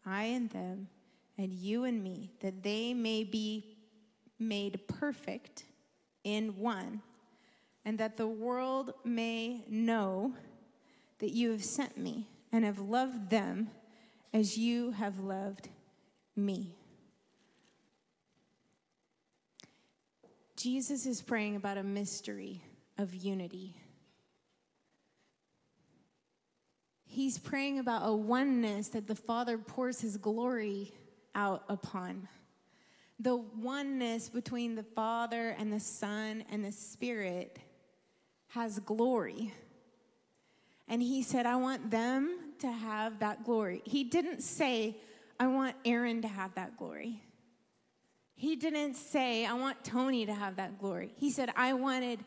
I 0.04 0.25
and 0.25 0.50
them, 0.50 0.88
and 1.38 1.52
you 1.52 1.84
and 1.84 2.02
me, 2.02 2.32
that 2.40 2.62
they 2.62 2.94
may 2.94 3.24
be 3.24 3.76
made 4.38 4.80
perfect 4.88 5.64
in 6.24 6.56
one 6.58 7.02
and 7.84 7.98
that 7.98 8.16
the 8.16 8.26
world 8.26 8.92
may 9.04 9.64
know 9.68 10.34
that 11.20 11.30
you 11.30 11.52
have 11.52 11.62
sent 11.64 11.96
me 11.96 12.28
and 12.52 12.64
have 12.64 12.80
loved 12.80 13.30
them 13.30 13.70
as 14.34 14.58
you 14.58 14.90
have 14.90 15.20
loved 15.20 15.68
me. 16.34 16.74
Jesus 20.56 21.06
is 21.06 21.22
praying 21.22 21.54
about 21.54 21.78
a 21.78 21.82
mystery 21.82 22.62
of 22.98 23.14
unity. 23.14 23.76
He's 27.04 27.38
praying 27.38 27.78
about 27.78 28.02
a 28.04 28.12
oneness 28.12 28.88
that 28.88 29.06
the 29.06 29.14
Father 29.14 29.58
pours 29.58 30.00
his 30.00 30.16
glory 30.16 30.92
out 31.36 31.62
upon. 31.68 32.26
The 33.20 33.36
oneness 33.36 34.28
between 34.28 34.74
the 34.74 34.82
Father 34.82 35.54
and 35.58 35.72
the 35.72 35.80
Son 35.80 36.42
and 36.50 36.64
the 36.64 36.72
Spirit 36.72 37.58
has 38.48 38.80
glory. 38.80 39.52
And 40.88 41.00
he 41.00 41.22
said, 41.22 41.46
I 41.46 41.56
want 41.56 41.90
them 41.90 42.36
to 42.60 42.70
have 42.70 43.20
that 43.20 43.44
glory. 43.44 43.82
He 43.84 44.04
didn't 44.04 44.42
say, 44.42 44.96
I 45.38 45.46
want 45.46 45.76
Aaron 45.84 46.22
to 46.22 46.28
have 46.28 46.54
that 46.54 46.76
glory. 46.76 47.22
He 48.34 48.56
didn't 48.56 48.94
say, 48.94 49.46
I 49.46 49.54
want 49.54 49.82
Tony 49.84 50.26
to 50.26 50.34
have 50.34 50.56
that 50.56 50.78
glory. 50.78 51.12
He 51.16 51.30
said, 51.30 51.50
I 51.56 51.72
wanted 51.72 52.20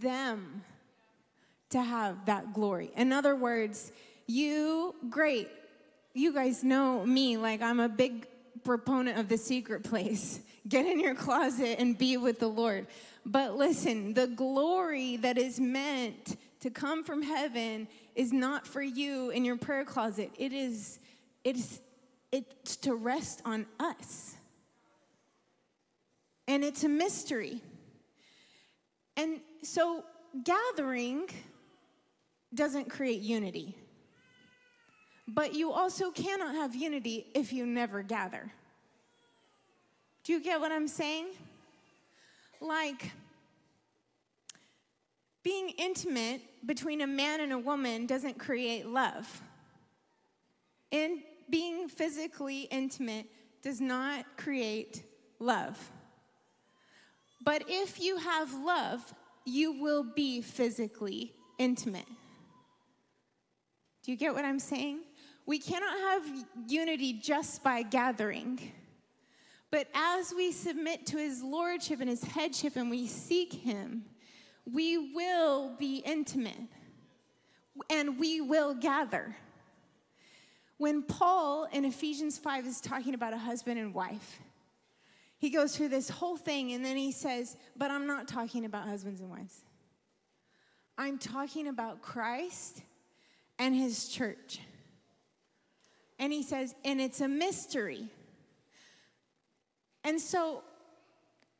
them 0.00 0.62
to 1.70 1.80
have 1.80 2.26
that 2.26 2.52
glory. 2.52 2.90
In 2.96 3.12
other 3.12 3.34
words, 3.34 3.92
you, 4.26 4.94
great. 5.08 5.48
You 6.14 6.32
guys 6.32 6.64
know 6.64 7.04
me, 7.06 7.36
like 7.36 7.62
I'm 7.62 7.80
a 7.80 7.88
big 7.88 8.26
proponent 8.64 9.18
of 9.18 9.28
the 9.28 9.38
secret 9.38 9.84
place. 9.84 10.40
Get 10.68 10.86
in 10.86 10.98
your 10.98 11.14
closet 11.14 11.78
and 11.78 11.96
be 11.96 12.16
with 12.16 12.40
the 12.40 12.48
Lord. 12.48 12.86
But 13.24 13.56
listen, 13.56 14.14
the 14.14 14.26
glory 14.26 15.16
that 15.18 15.38
is 15.38 15.60
meant 15.60 16.36
to 16.60 16.70
come 16.70 17.04
from 17.04 17.22
heaven 17.22 17.86
is 18.16 18.32
not 18.32 18.66
for 18.66 18.82
you 18.82 19.30
in 19.30 19.44
your 19.44 19.56
prayer 19.56 19.84
closet. 19.84 20.32
It 20.38 20.52
is 20.52 20.98
it's 21.44 21.80
it's 22.32 22.76
to 22.78 22.94
rest 22.94 23.42
on 23.44 23.66
us. 23.78 24.34
And 26.48 26.64
it's 26.64 26.82
a 26.84 26.88
mystery. 26.88 27.60
And 29.16 29.40
so 29.62 30.04
gathering 30.44 31.28
doesn't 32.54 32.90
create 32.90 33.20
unity. 33.20 33.76
But 35.28 35.54
you 35.54 35.72
also 35.72 36.10
cannot 36.10 36.54
have 36.54 36.74
unity 36.74 37.26
if 37.34 37.52
you 37.52 37.66
never 37.66 38.02
gather. 38.02 38.52
Do 40.24 40.32
you 40.32 40.40
get 40.40 40.60
what 40.60 40.72
I'm 40.72 40.88
saying? 40.88 41.26
Like, 42.60 43.12
being 45.42 45.70
intimate 45.78 46.40
between 46.64 47.00
a 47.00 47.06
man 47.06 47.40
and 47.40 47.52
a 47.52 47.58
woman 47.58 48.06
doesn't 48.06 48.38
create 48.38 48.86
love. 48.86 49.42
And 50.90 51.18
being 51.48 51.88
physically 51.88 52.62
intimate 52.62 53.26
does 53.62 53.80
not 53.80 54.24
create 54.36 55.04
love. 55.38 55.78
But 57.44 57.64
if 57.68 58.00
you 58.00 58.16
have 58.16 58.52
love, 58.54 59.14
you 59.44 59.80
will 59.80 60.02
be 60.02 60.42
physically 60.42 61.32
intimate. 61.58 62.08
Do 64.02 64.10
you 64.10 64.16
get 64.16 64.34
what 64.34 64.44
I'm 64.44 64.58
saying? 64.58 65.00
We 65.46 65.60
cannot 65.60 65.96
have 65.96 66.44
unity 66.66 67.12
just 67.14 67.62
by 67.62 67.82
gathering. 67.82 68.60
But 69.70 69.88
as 69.94 70.34
we 70.36 70.52
submit 70.52 71.06
to 71.06 71.18
his 71.18 71.42
lordship 71.42 72.00
and 72.00 72.10
his 72.10 72.24
headship 72.24 72.76
and 72.76 72.90
we 72.90 73.06
seek 73.06 73.52
him, 73.52 74.04
we 74.70 75.12
will 75.14 75.70
be 75.78 75.98
intimate 75.98 76.58
and 77.88 78.18
we 78.18 78.40
will 78.40 78.74
gather. 78.74 79.36
When 80.78 81.02
Paul 81.02 81.68
in 81.72 81.84
Ephesians 81.84 82.38
5 82.38 82.66
is 82.66 82.80
talking 82.80 83.14
about 83.14 83.32
a 83.32 83.38
husband 83.38 83.78
and 83.78 83.94
wife, 83.94 84.40
he 85.38 85.50
goes 85.50 85.76
through 85.76 85.88
this 85.88 86.08
whole 86.08 86.36
thing 86.36 86.72
and 86.72 86.84
then 86.84 86.96
he 86.96 87.12
says, 87.12 87.56
But 87.76 87.90
I'm 87.90 88.06
not 88.06 88.26
talking 88.26 88.64
about 88.64 88.88
husbands 88.88 89.20
and 89.20 89.30
wives. 89.30 89.62
I'm 90.98 91.18
talking 91.18 91.68
about 91.68 92.02
Christ 92.02 92.82
and 93.58 93.74
his 93.74 94.08
church. 94.08 94.60
And 96.18 96.32
he 96.32 96.42
says, 96.42 96.74
And 96.84 97.00
it's 97.00 97.20
a 97.20 97.28
mystery. 97.28 98.08
And 100.04 100.20
so, 100.20 100.62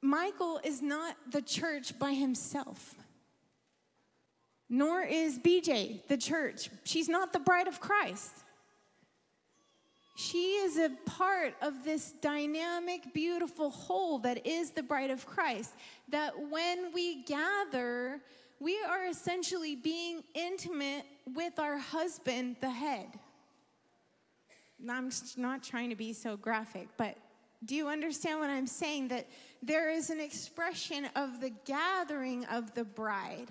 Michael 0.01 0.61
is 0.63 0.83
not 0.83 1.17
the 1.31 1.43
church 1.43 1.99
by 1.99 2.13
himself, 2.13 2.95
nor 4.69 5.03
is 5.03 5.39
BJ 5.39 6.07
the 6.07 6.17
church. 6.17 6.71
She's 6.85 7.09
not 7.09 7.33
the 7.33 7.41
bride 7.41 7.67
of 7.67 7.81
Christ. 7.81 8.33
She 10.17 10.55
is 10.55 10.79
a 10.79 10.91
part 11.05 11.55
of 11.61 11.85
this 11.85 12.13
dynamic, 12.23 13.13
beautiful 13.13 13.69
whole 13.69 14.19
that 14.21 14.47
is 14.47 14.71
the 14.71 14.83
bride 14.83 15.11
of 15.11 15.27
Christ. 15.27 15.75
That 16.09 16.33
when 16.49 16.93
we 16.95 17.23
gather, 17.25 18.23
we 18.59 18.79
are 18.89 19.07
essentially 19.07 19.77
being 19.77 20.23
intimate 20.35 21.05
with 21.35 21.59
our 21.59 21.77
husband, 21.77 22.57
the 22.63 22.71
head. 22.71 23.09
I'm 24.89 25.11
not 25.37 25.63
trying 25.63 25.91
to 25.91 25.97
be 25.97 26.13
so 26.13 26.37
graphic, 26.37 26.89
but 26.97 27.17
do 27.65 27.75
you 27.75 27.89
understand 27.89 28.41
what 28.41 28.51
I'm 28.51 28.67
saying? 28.67 29.09
That 29.09 29.27
there 29.63 29.91
is 29.91 30.11
an 30.11 30.21
expression 30.21 31.09
of 31.17 31.41
the 31.41 31.51
gathering 31.65 32.45
of 32.47 32.75
the 32.75 32.85
bride, 32.85 33.49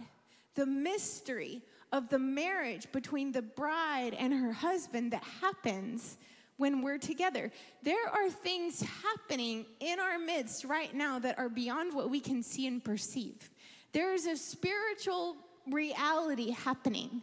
the 0.54 0.66
mystery 0.66 1.62
of 1.92 2.10
the 2.10 2.20
marriage 2.20 2.92
between 2.92 3.32
the 3.32 3.42
bride 3.42 4.14
and 4.18 4.34
her 4.34 4.54
husband 4.54 5.12
that 5.12 5.24
happens 5.42 6.18
when 6.58 6.82
we're 6.82 6.98
together. 6.98 7.52
There 7.84 8.08
are 8.10 8.30
things 8.30 8.82
happening 8.82 9.66
in 9.80 10.00
our 10.00 10.18
midst 10.18 10.64
right 10.66 10.94
now 10.94 11.20
that 11.20 11.38
are 11.38 11.50
beyond 11.50 11.94
what 11.94 12.10
we 12.10 12.20
can 12.20 12.44
see 12.44 12.68
and 12.68 12.84
perceive. 12.84 13.50
There 13.92 14.14
is 14.14 14.26
a 14.26 14.38
spiritual 14.38 15.38
reality 15.70 16.52
happening. 16.52 17.22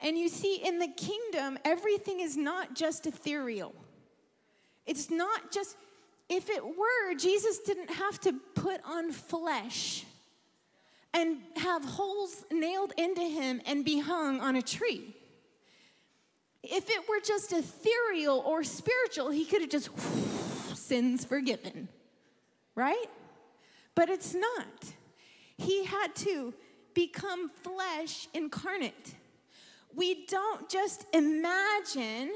And 0.00 0.18
you 0.18 0.28
see, 0.28 0.56
in 0.56 0.78
the 0.78 0.88
kingdom, 0.88 1.58
everything 1.64 2.20
is 2.20 2.36
not 2.36 2.74
just 2.74 3.06
ethereal. 3.06 3.74
It's 4.86 5.10
not 5.10 5.50
just, 5.50 5.76
if 6.28 6.50
it 6.50 6.62
were, 6.64 7.14
Jesus 7.16 7.58
didn't 7.60 7.90
have 7.90 8.20
to 8.20 8.34
put 8.54 8.80
on 8.84 9.12
flesh 9.12 10.04
and 11.14 11.38
have 11.56 11.84
holes 11.84 12.44
nailed 12.50 12.92
into 12.98 13.22
him 13.22 13.62
and 13.66 13.84
be 13.84 14.00
hung 14.00 14.40
on 14.40 14.56
a 14.56 14.62
tree. 14.62 15.14
If 16.62 16.90
it 16.90 17.08
were 17.08 17.20
just 17.24 17.52
ethereal 17.52 18.42
or 18.44 18.64
spiritual, 18.64 19.30
he 19.30 19.44
could 19.44 19.60
have 19.60 19.70
just 19.70 19.90
sins 20.76 21.24
forgiven, 21.24 21.88
right? 22.74 23.06
But 23.94 24.08
it's 24.08 24.34
not. 24.34 24.92
He 25.56 25.84
had 25.84 26.14
to 26.16 26.52
become 26.94 27.48
flesh 27.48 28.28
incarnate. 28.34 29.14
We 29.94 30.26
don't 30.26 30.68
just 30.68 31.06
imagine 31.12 32.32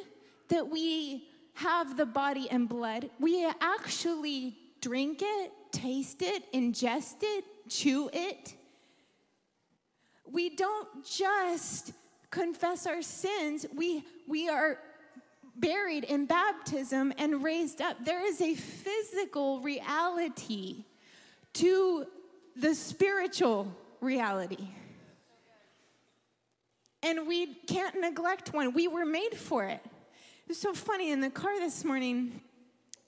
that 0.49 0.69
we 0.69 1.29
have 1.55 1.97
the 1.97 2.07
body 2.07 2.49
and 2.50 2.69
blood, 2.69 3.11
we 3.19 3.45
actually 3.61 4.57
drink 4.81 5.21
it, 5.23 5.53
taste 5.73 6.23
it, 6.23 6.53
ingest 6.53 7.17
it, 7.23 7.45
chew 7.69 8.09
it. 8.12 8.55
We 10.25 10.50
don't 10.50 11.05
just 11.05 11.93
confess 12.31 12.87
our 12.87 13.03
sins, 13.03 13.67
we, 13.75 14.05
we 14.29 14.49
are 14.49 14.79
buried 15.57 16.05
in 16.05 16.27
baptism 16.27 17.12
and 17.19 17.43
raised 17.43 17.81
up. 17.81 18.05
There 18.05 18.25
is 18.25 18.41
a 18.41 18.55
physical 18.55 19.61
reality 19.61 20.85
to 21.55 22.07
the 22.55 22.75
spiritual 22.75 23.75
reality. 24.00 24.69
And 27.02 27.26
we 27.26 27.55
can't 27.67 28.00
neglect 28.00 28.52
one. 28.52 28.73
We 28.73 28.88
were 28.88 29.07
made 29.07 29.35
for 29.35 29.64
it. 29.64 29.81
It 29.85 30.49
was 30.49 30.59
so 30.61 30.73
funny 30.73 31.11
in 31.11 31.21
the 31.21 31.31
car 31.31 31.59
this 31.59 31.85
morning. 31.85 32.40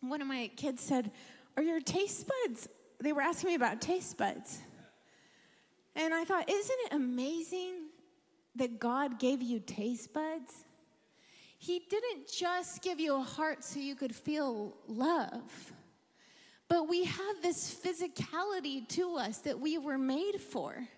One 0.01 0.21
of 0.21 0.29
my 0.29 0.51
kids 0.57 0.83
said, 0.83 1.11
Are 1.57 1.63
your 1.63 1.81
taste 1.81 2.29
buds? 2.29 2.69
They 3.01 3.13
were 3.13 3.23
asking 3.23 3.49
me 3.49 3.55
about 3.55 3.81
taste 3.81 4.17
buds. 4.17 4.61
And 5.97 6.15
I 6.15 6.25
thought, 6.25 6.49
Isn't 6.49 6.79
it 6.87 6.93
amazing 6.93 7.75
that 8.57 8.79
God 8.79 9.19
gave 9.19 9.43
you 9.43 9.59
taste 9.59 10.13
buds? 10.13 10.65
He 11.59 11.83
didn't 11.91 12.27
just 12.33 12.81
give 12.83 13.01
you 13.01 13.17
a 13.17 13.23
heart 13.23 13.65
so 13.65 13.81
you 13.81 13.95
could 13.95 14.15
feel 14.15 14.75
love, 14.89 15.73
but 16.69 16.89
we 16.89 17.05
have 17.05 17.43
this 17.43 17.75
physicality 17.75 18.89
to 18.91 19.17
us 19.17 19.39
that 19.39 19.61
we 19.61 19.77
were 19.77 19.99
made 19.99 20.41
for. 20.41 20.89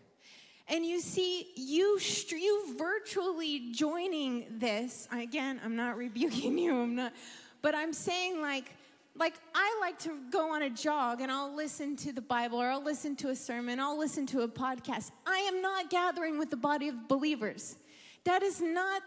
And 0.69 0.87
you 0.87 1.01
see, 1.01 1.49
you, 1.57 1.99
you 2.31 2.77
virtually 2.79 3.73
joining 3.73 4.47
this, 4.59 5.09
again, 5.13 5.61
I'm 5.65 5.77
not 5.77 5.97
rebuking 5.97 6.59
you, 6.59 6.77
I'm 6.77 6.95
not, 6.95 7.13
but 7.61 7.75
I'm 7.75 7.93
saying 7.93 8.41
like, 8.41 8.73
like 9.17 9.35
I 9.55 9.79
like 9.81 9.99
to 10.01 10.19
go 10.31 10.55
on 10.55 10.63
a 10.63 10.71
jog 10.71 11.21
and 11.21 11.31
I'll 11.31 11.55
listen 11.55 11.97
to 11.97 12.13
the 12.13 12.23
Bible 12.23 12.59
or 12.59 12.69
I'll 12.69 12.83
listen 12.83 13.15
to 13.17 13.29
a 13.29 13.37
sermon, 13.37 13.79
I'll 13.79 13.99
listen 13.99 14.27
to 14.29 14.43
a 14.43 14.49
podcast. 14.49 15.11
I 15.27 15.39
am 15.41 15.61
not 15.61 15.91
gathering 15.91 16.39
with 16.39 16.51
the 16.51 16.57
body 16.57 16.89
of 16.89 17.09
believers. 17.09 17.77
That 18.25 18.43
is 18.43 18.61
not 18.61 19.03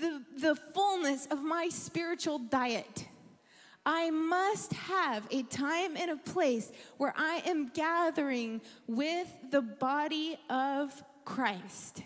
the, 0.00 0.22
the 0.38 0.54
fullness 0.54 1.26
of 1.26 1.42
my 1.42 1.68
spiritual 1.68 2.38
diet. 2.38 3.06
I 3.84 4.10
must 4.10 4.72
have 4.74 5.26
a 5.30 5.42
time 5.42 5.96
and 5.96 6.10
a 6.10 6.16
place 6.16 6.70
where 6.98 7.12
I 7.16 7.42
am 7.46 7.68
gathering 7.68 8.60
with 8.86 9.28
the 9.50 9.62
body 9.62 10.38
of 10.48 11.02
Christ. 11.24 12.02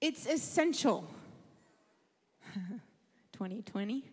It's 0.00 0.26
essential. 0.26 1.08
2020. 3.32 4.04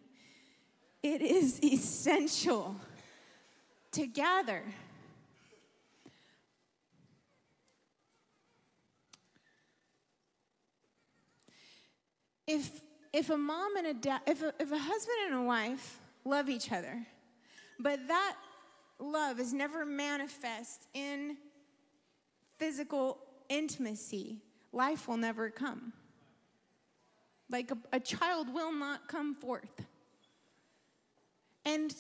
It 1.04 1.22
is 1.22 1.62
essential 1.64 2.76
to 3.92 4.08
gather. 4.08 4.64
If, 12.48 12.82
if 13.14 13.30
a 13.30 13.38
mom 13.38 13.76
and 13.78 13.88
a 13.88 13.94
dad, 13.94 14.22
if 14.26 14.42
a, 14.42 14.54
if 14.60 14.72
a 14.72 14.78
husband 14.78 15.18
and 15.28 15.36
a 15.36 15.44
wife 15.44 15.99
love 16.26 16.50
each 16.50 16.72
other, 16.72 17.06
but 17.80 18.08
that 18.08 18.36
love 19.00 19.40
is 19.40 19.54
never 19.54 19.86
manifest 19.86 20.88
in 20.94 21.38
physical 22.58 23.18
intimacy, 23.48 24.38
life 24.72 25.08
will 25.08 25.18
never 25.18 25.50
come. 25.50 25.94
Like 27.50 27.72
a, 27.72 27.78
a 27.94 28.00
child 28.00 28.54
will 28.54 28.72
not 28.72 29.08
come 29.08 29.34
forth. 29.34 29.86
And 31.66 31.94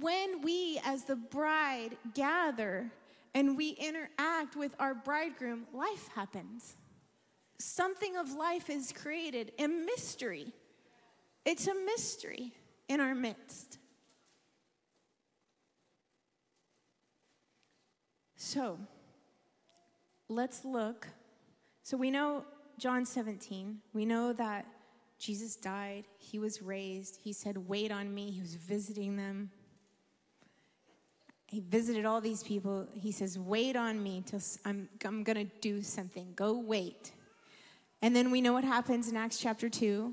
when 0.00 0.42
we, 0.42 0.80
as 0.84 1.04
the 1.04 1.16
bride, 1.16 1.96
gather 2.14 2.90
and 3.34 3.56
we 3.56 3.70
interact 3.70 4.56
with 4.56 4.74
our 4.78 4.94
bridegroom, 4.94 5.66
life 5.72 6.08
happens. 6.14 6.76
Something 7.58 8.16
of 8.16 8.32
life 8.32 8.68
is 8.70 8.92
created, 8.92 9.52
a 9.58 9.66
mystery. 9.66 10.52
It's 11.44 11.66
a 11.66 11.74
mystery 11.74 12.52
in 12.90 13.00
our 13.00 13.14
midst. 13.14 13.78
So, 18.34 18.80
let's 20.28 20.64
look. 20.64 21.06
So, 21.84 21.96
we 21.96 22.10
know 22.10 22.44
John 22.78 23.06
17, 23.06 23.78
we 23.92 24.04
know 24.04 24.32
that 24.32 24.66
Jesus 25.20 25.54
died, 25.54 26.06
he 26.18 26.40
was 26.40 26.62
raised, 26.62 27.20
he 27.22 27.32
said, 27.32 27.68
Wait 27.68 27.92
on 27.92 28.12
me, 28.12 28.32
he 28.32 28.40
was 28.40 28.56
visiting 28.56 29.16
them. 29.16 29.52
He 31.46 31.60
visited 31.60 32.04
all 32.04 32.20
these 32.20 32.42
people. 32.42 32.88
He 32.92 33.12
says, 33.12 33.38
Wait 33.38 33.76
on 33.76 34.02
me 34.02 34.24
till 34.26 34.40
I'm, 34.64 34.88
I'm 35.04 35.22
going 35.22 35.46
to 35.46 35.52
do 35.60 35.80
something. 35.82 36.32
Go 36.34 36.58
wait. 36.58 37.12
And 38.02 38.16
then 38.16 38.32
we 38.32 38.40
know 38.40 38.52
what 38.52 38.64
happens 38.64 39.08
in 39.08 39.16
Acts 39.16 39.38
chapter 39.38 39.68
2. 39.68 40.12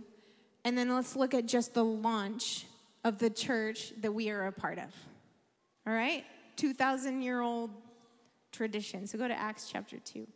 And 0.67 0.77
then 0.77 0.93
let's 0.93 1.15
look 1.15 1.33
at 1.33 1.45
just 1.45 1.73
the 1.73 1.85
launch 1.85 2.65
of 3.05 3.19
the 3.19 3.29
church 3.29 3.93
that 4.01 4.11
we 4.11 4.29
are 4.31 4.47
a 4.47 4.51
part 4.51 4.77
of. 4.77 4.93
All 5.87 5.93
right? 5.93 6.25
2,000 6.57 7.21
year 7.21 7.39
old 7.39 7.69
tradition. 8.51 9.07
So 9.07 9.17
go 9.17 9.29
to 9.29 9.33
Acts 9.33 9.69
chapter 9.71 9.95
2. 9.97 10.27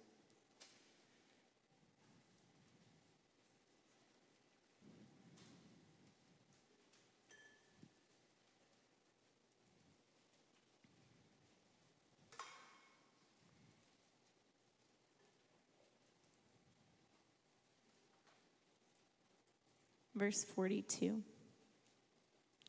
Verse 20.22 20.44
42 20.44 21.20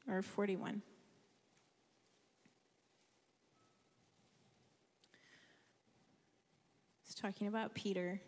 or 0.08 0.22
41. 0.22 0.80
It's 7.04 7.14
talking 7.14 7.48
about 7.48 7.74
Peter. 7.74 8.22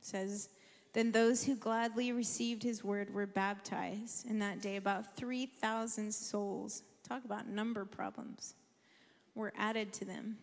It 0.00 0.04
says, 0.04 0.48
Then 0.92 1.12
those 1.12 1.44
who 1.44 1.54
gladly 1.54 2.10
received 2.10 2.64
his 2.64 2.82
word 2.82 3.14
were 3.14 3.28
baptized. 3.28 4.28
In 4.28 4.40
that 4.40 4.60
day, 4.60 4.74
about 4.74 5.16
3,000 5.16 6.12
souls, 6.12 6.82
talk 7.08 7.24
about 7.24 7.46
number 7.46 7.84
problems, 7.84 8.54
were 9.36 9.52
added 9.56 9.92
to 9.92 10.04
them. 10.04 10.36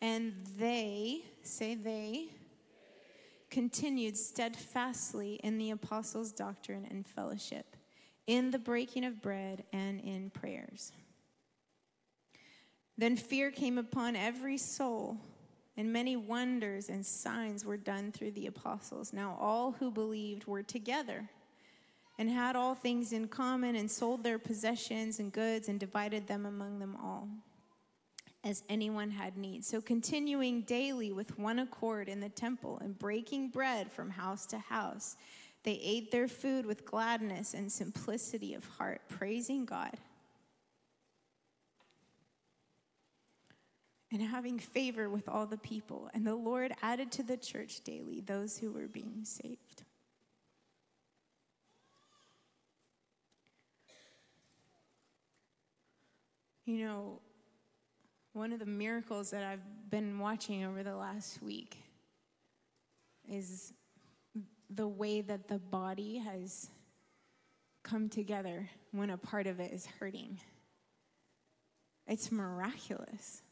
And 0.00 0.32
they, 0.56 1.24
say 1.42 1.74
they, 1.74 2.28
continued 3.54 4.16
steadfastly 4.16 5.38
in 5.44 5.58
the 5.58 5.70
apostles' 5.70 6.32
doctrine 6.32 6.84
and 6.90 7.06
fellowship, 7.06 7.76
in 8.26 8.50
the 8.50 8.58
breaking 8.58 9.04
of 9.04 9.22
bread 9.22 9.62
and 9.72 10.00
in 10.00 10.28
prayers. 10.28 10.90
Then 12.98 13.16
fear 13.16 13.52
came 13.52 13.78
upon 13.78 14.16
every 14.16 14.58
soul, 14.58 15.18
and 15.76 15.92
many 15.92 16.16
wonders 16.16 16.88
and 16.88 17.06
signs 17.06 17.64
were 17.64 17.76
done 17.76 18.10
through 18.10 18.32
the 18.32 18.48
apostles. 18.48 19.12
Now 19.12 19.38
all 19.40 19.70
who 19.70 19.92
believed 19.92 20.48
were 20.48 20.64
together 20.64 21.30
and 22.18 22.28
had 22.28 22.56
all 22.56 22.74
things 22.74 23.12
in 23.12 23.28
common, 23.28 23.76
and 23.76 23.88
sold 23.88 24.24
their 24.24 24.38
possessions 24.40 25.20
and 25.20 25.32
goods 25.32 25.68
and 25.68 25.78
divided 25.78 26.26
them 26.26 26.44
among 26.44 26.80
them 26.80 26.96
all 27.00 27.28
as 28.44 28.62
anyone 28.68 29.10
had 29.10 29.36
need. 29.36 29.64
So, 29.64 29.80
continuing 29.80 30.62
daily 30.62 31.12
with 31.12 31.38
one 31.38 31.58
accord 31.60 32.08
in 32.08 32.20
the 32.20 32.28
temple 32.28 32.78
and 32.82 32.98
breaking 32.98 33.48
bread 33.48 33.90
from 33.90 34.10
house 34.10 34.44
to 34.46 34.58
house, 34.58 35.16
they 35.62 35.80
ate 35.82 36.10
their 36.10 36.28
food 36.28 36.66
with 36.66 36.84
gladness 36.84 37.54
and 37.54 37.72
simplicity 37.72 38.54
of 38.54 38.64
heart, 38.66 39.00
praising 39.08 39.64
God. 39.64 39.96
And 44.12 44.22
having 44.22 44.58
favor 44.58 45.08
with 45.08 45.28
all 45.28 45.46
the 45.46 45.58
people. 45.58 46.08
And 46.14 46.24
the 46.24 46.36
Lord 46.36 46.72
added 46.82 47.10
to 47.12 47.24
the 47.24 47.36
church 47.36 47.80
daily 47.80 48.20
those 48.20 48.56
who 48.56 48.70
were 48.70 48.86
being 48.86 49.24
saved. 49.24 49.82
You 56.64 56.78
know, 56.78 57.20
one 58.34 58.52
of 58.52 58.58
the 58.58 58.66
miracles 58.66 59.30
that 59.30 59.44
I've 59.44 59.62
been 59.90 60.18
watching 60.18 60.64
over 60.64 60.82
the 60.82 60.96
last 60.96 61.40
week 61.40 61.76
is 63.30 63.72
the 64.68 64.88
way 64.88 65.20
that 65.20 65.46
the 65.46 65.60
body 65.60 66.18
has 66.18 66.68
come 67.84 68.08
together 68.08 68.68
when 68.90 69.10
a 69.10 69.16
part 69.16 69.46
of 69.46 69.60
it 69.60 69.72
is 69.72 69.86
hurting. 69.86 70.40
It's 72.08 72.32
miraculous. 72.32 73.42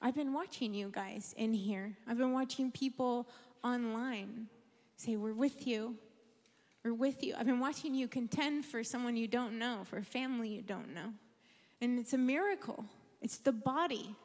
I've 0.00 0.14
been 0.14 0.32
watching 0.32 0.72
you 0.72 0.88
guys 0.90 1.34
in 1.36 1.52
here. 1.52 1.94
I've 2.08 2.16
been 2.16 2.32
watching 2.32 2.72
people 2.72 3.28
online 3.62 4.48
say, 4.96 5.16
We're 5.16 5.34
with 5.34 5.66
you. 5.66 5.94
We're 6.82 6.94
with 6.94 7.22
you. 7.22 7.34
I've 7.38 7.46
been 7.46 7.60
watching 7.60 7.94
you 7.94 8.08
contend 8.08 8.64
for 8.64 8.82
someone 8.82 9.14
you 9.14 9.28
don't 9.28 9.58
know, 9.58 9.82
for 9.84 9.98
a 9.98 10.04
family 10.04 10.48
you 10.48 10.62
don't 10.62 10.94
know. 10.94 11.12
And 11.82 11.98
it's 11.98 12.14
a 12.14 12.18
miracle. 12.18 12.86
It's 13.20 13.36
the 13.38 13.52
body. 13.52 14.16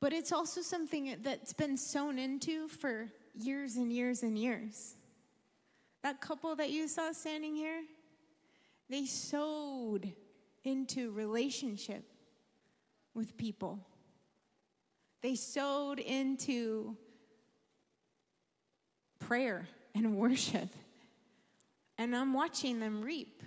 But 0.00 0.12
it's 0.12 0.32
also 0.32 0.60
something 0.60 1.16
that's 1.22 1.52
been 1.52 1.76
sown 1.76 2.18
into 2.18 2.68
for 2.68 3.08
years 3.34 3.76
and 3.76 3.92
years 3.92 4.22
and 4.22 4.38
years. 4.38 4.94
That 6.02 6.20
couple 6.20 6.54
that 6.56 6.70
you 6.70 6.86
saw 6.86 7.12
standing 7.12 7.54
here, 7.54 7.82
they 8.88 9.06
sowed 9.06 10.12
into 10.64 11.10
relationship 11.12 12.04
with 13.14 13.36
people. 13.36 13.80
They 15.22 15.34
sowed 15.34 15.98
into 15.98 16.96
prayer 19.18 19.66
and 19.94 20.16
worship. 20.16 20.68
And 21.98 22.14
I'm 22.14 22.34
watching 22.34 22.78
them 22.78 23.02
reap. 23.02 23.42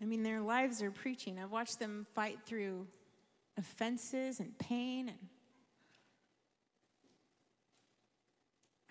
I 0.00 0.04
mean, 0.04 0.22
their 0.22 0.40
lives 0.40 0.80
are 0.82 0.90
preaching. 0.90 1.38
I've 1.38 1.50
watched 1.50 1.78
them 1.80 2.06
fight 2.14 2.38
through 2.46 2.86
offenses 3.56 4.38
and 4.38 4.56
pain, 4.58 5.08
and 5.08 5.18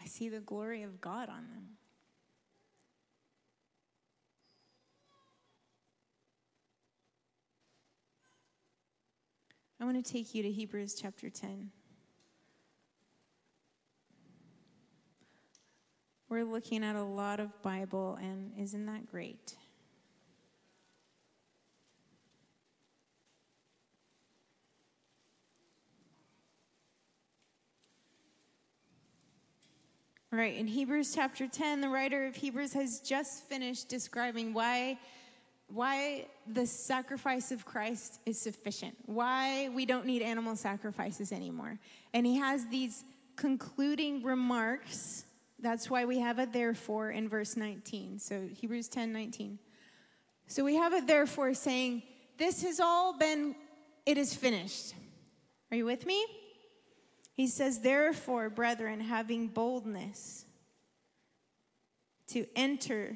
I 0.01 0.05
see 0.05 0.27
the 0.27 0.41
glory 0.41 0.83
of 0.83 0.99
God 0.99 1.29
on 1.29 1.47
them. 1.47 1.77
I 9.79 9.85
want 9.85 10.03
to 10.03 10.11
take 10.11 10.33
you 10.33 10.41
to 10.41 10.51
Hebrews 10.51 10.95
chapter 10.99 11.29
10. 11.29 11.69
We're 16.29 16.43
looking 16.43 16.83
at 16.83 16.95
a 16.95 17.03
lot 17.03 17.39
of 17.39 17.61
Bible, 17.61 18.17
and 18.19 18.51
isn't 18.57 18.85
that 18.87 19.05
great? 19.05 19.55
Right, 30.29 30.57
in 30.57 30.67
Hebrews 30.67 31.15
chapter 31.15 31.47
10, 31.47 31.79
the 31.79 31.87
writer 31.87 32.25
of 32.25 32.35
Hebrews 32.35 32.73
has 32.73 32.99
just 32.99 33.47
finished 33.47 33.87
describing 33.87 34.53
why, 34.53 34.99
why 35.67 36.25
the 36.45 36.65
sacrifice 36.65 37.53
of 37.53 37.63
Christ 37.63 38.19
is 38.25 38.37
sufficient, 38.37 38.97
why 39.05 39.69
we 39.69 39.85
don't 39.85 40.05
need 40.05 40.21
animal 40.21 40.57
sacrifices 40.57 41.31
anymore. 41.31 41.79
And 42.13 42.25
he 42.25 42.35
has 42.39 42.65
these 42.65 43.05
concluding 43.37 44.21
remarks. 44.21 45.23
That's 45.59 45.89
why 45.89 46.03
we 46.03 46.19
have 46.19 46.39
a 46.39 46.45
therefore 46.45 47.11
in 47.11 47.29
verse 47.29 47.55
19. 47.55 48.19
So 48.19 48.49
Hebrews 48.53 48.89
10 48.89 49.13
19. 49.13 49.57
So 50.47 50.65
we 50.65 50.75
have 50.75 50.91
a 50.91 50.99
therefore 50.99 51.53
saying, 51.53 52.03
This 52.37 52.63
has 52.63 52.81
all 52.81 53.17
been, 53.17 53.55
it 54.05 54.17
is 54.17 54.35
finished. 54.35 54.93
Are 55.71 55.77
you 55.77 55.85
with 55.85 56.05
me? 56.05 56.25
He 57.37 57.45
says, 57.45 57.81
Therefore, 57.81 58.49
brethren, 58.49 58.99
having 58.99 59.47
boldness 59.47 60.43
to 62.29 62.47
enter 62.55 63.15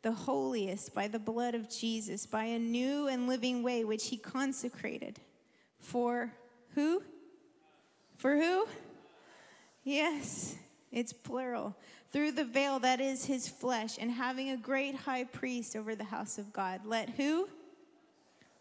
the 0.00 0.12
holiest 0.12 0.94
by 0.94 1.08
the 1.08 1.18
blood 1.18 1.54
of 1.54 1.68
Jesus, 1.68 2.24
by 2.24 2.44
a 2.44 2.58
new 2.58 3.06
and 3.06 3.28
living 3.28 3.62
way 3.62 3.84
which 3.84 4.06
he 4.06 4.16
consecrated. 4.16 5.20
For 5.78 6.32
who? 6.74 7.02
For 8.16 8.34
who? 8.34 8.66
Yes, 9.84 10.56
it's 10.90 11.12
plural. 11.12 11.76
Through 12.14 12.32
the 12.32 12.46
veil 12.46 12.78
that 12.78 12.98
is 12.98 13.26
his 13.26 13.46
flesh, 13.46 13.98
and 14.00 14.10
having 14.10 14.48
a 14.48 14.56
great 14.56 14.94
high 14.94 15.24
priest 15.24 15.76
over 15.76 15.94
the 15.94 16.04
house 16.04 16.38
of 16.38 16.50
God. 16.50 16.86
Let 16.86 17.10
who? 17.10 17.46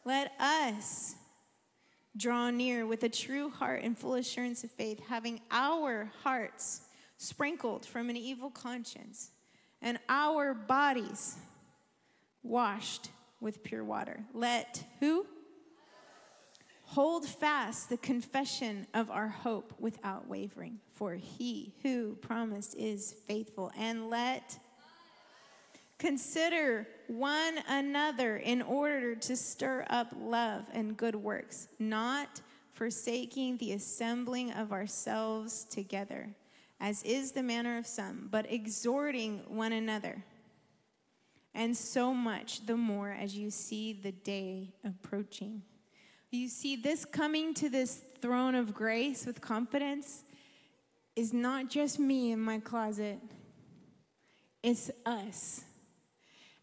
Let 0.03 0.33
us 0.41 1.15
draw 2.17 2.49
near 2.49 2.85
with 2.85 3.03
a 3.03 3.09
true 3.09 3.49
heart 3.49 3.81
and 3.83 3.97
full 3.97 4.15
assurance 4.15 4.63
of 4.63 4.71
faith, 4.71 4.99
having 5.07 5.41
our 5.51 6.11
hearts 6.23 6.81
sprinkled 7.17 7.85
from 7.85 8.09
an 8.09 8.17
evil 8.17 8.49
conscience 8.49 9.31
and 9.81 9.99
our 10.09 10.53
bodies 10.53 11.37
washed 12.43 13.09
with 13.41 13.63
pure 13.63 13.83
water. 13.83 14.23
Let 14.33 14.83
who? 14.99 15.25
Hold 16.83 17.27
fast 17.27 17.89
the 17.89 17.97
confession 17.97 18.87
of 18.95 19.11
our 19.11 19.27
hope 19.27 19.73
without 19.77 20.27
wavering, 20.27 20.79
for 20.91 21.13
he 21.13 21.75
who 21.83 22.15
promised 22.15 22.75
is 22.75 23.15
faithful. 23.27 23.71
And 23.77 24.09
let 24.09 24.57
Consider 25.99 26.87
one 27.07 27.59
another 27.67 28.37
in 28.37 28.61
order 28.61 29.15
to 29.15 29.35
stir 29.35 29.85
up 29.89 30.07
love 30.17 30.63
and 30.71 30.95
good 30.95 31.15
works, 31.15 31.67
not 31.77 32.41
forsaking 32.71 33.57
the 33.57 33.73
assembling 33.73 34.51
of 34.53 34.71
ourselves 34.71 35.65
together, 35.65 36.29
as 36.79 37.03
is 37.03 37.33
the 37.33 37.43
manner 37.43 37.77
of 37.77 37.85
some, 37.85 38.29
but 38.31 38.49
exhorting 38.49 39.41
one 39.49 39.73
another. 39.73 40.23
And 41.53 41.75
so 41.75 42.13
much 42.13 42.65
the 42.65 42.77
more 42.77 43.11
as 43.11 43.35
you 43.35 43.51
see 43.51 43.91
the 43.91 44.13
day 44.13 44.71
approaching. 44.85 45.63
You 46.31 46.47
see, 46.47 46.77
this 46.77 47.03
coming 47.03 47.53
to 47.55 47.69
this 47.69 48.01
throne 48.21 48.55
of 48.55 48.73
grace 48.73 49.25
with 49.25 49.41
confidence 49.41 50.23
is 51.17 51.33
not 51.33 51.69
just 51.69 51.99
me 51.99 52.31
in 52.31 52.39
my 52.39 52.59
closet, 52.59 53.19
it's 54.63 54.91
us 55.05 55.65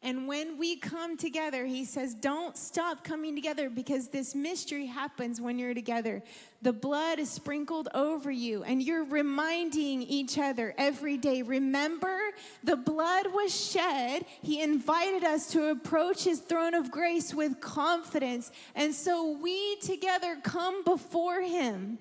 and 0.06 0.28
when 0.28 0.56
we 0.56 0.76
come 0.76 1.16
together, 1.16 1.66
he 1.66 1.84
says, 1.84 2.14
don't 2.14 2.56
stop 2.56 3.02
coming 3.02 3.34
together 3.34 3.68
because 3.68 4.06
this 4.06 4.36
mystery 4.36 4.86
happens 4.86 5.40
when 5.40 5.58
you're 5.58 5.74
together. 5.74 6.22
The 6.62 6.72
blood 6.72 7.18
is 7.18 7.28
sprinkled 7.28 7.88
over 7.92 8.30
you, 8.30 8.62
and 8.62 8.80
you're 8.80 9.02
reminding 9.02 10.02
each 10.02 10.38
other 10.38 10.76
every 10.78 11.16
day. 11.16 11.42
Remember, 11.42 12.20
the 12.62 12.76
blood 12.76 13.26
was 13.34 13.52
shed. 13.52 14.24
He 14.42 14.62
invited 14.62 15.24
us 15.24 15.48
to 15.48 15.70
approach 15.70 16.22
his 16.22 16.38
throne 16.38 16.74
of 16.74 16.92
grace 16.92 17.34
with 17.34 17.60
confidence. 17.60 18.52
And 18.76 18.94
so 18.94 19.32
we 19.42 19.74
together 19.80 20.38
come 20.40 20.84
before 20.84 21.40
him. 21.42 21.98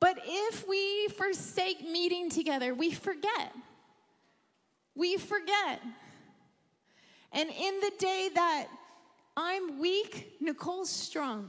But 0.00 0.18
if 0.24 0.66
we 0.66 1.08
forsake 1.08 1.82
meeting 1.82 2.30
together, 2.30 2.72
we 2.72 2.90
forget. 2.90 3.52
We 4.94 5.18
forget. 5.18 5.82
And 7.32 7.50
in 7.50 7.80
the 7.80 7.92
day 7.98 8.30
that 8.34 8.68
I'm 9.36 9.78
weak, 9.78 10.36
Nicole's 10.40 10.90
strong. 10.90 11.48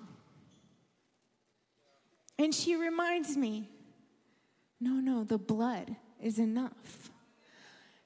And 2.39 2.53
she 2.53 2.75
reminds 2.75 3.35
me 3.37 3.69
no, 4.79 4.95
no, 4.95 5.23
the 5.23 5.37
blood 5.37 5.95
is 6.21 6.39
enough. 6.39 7.09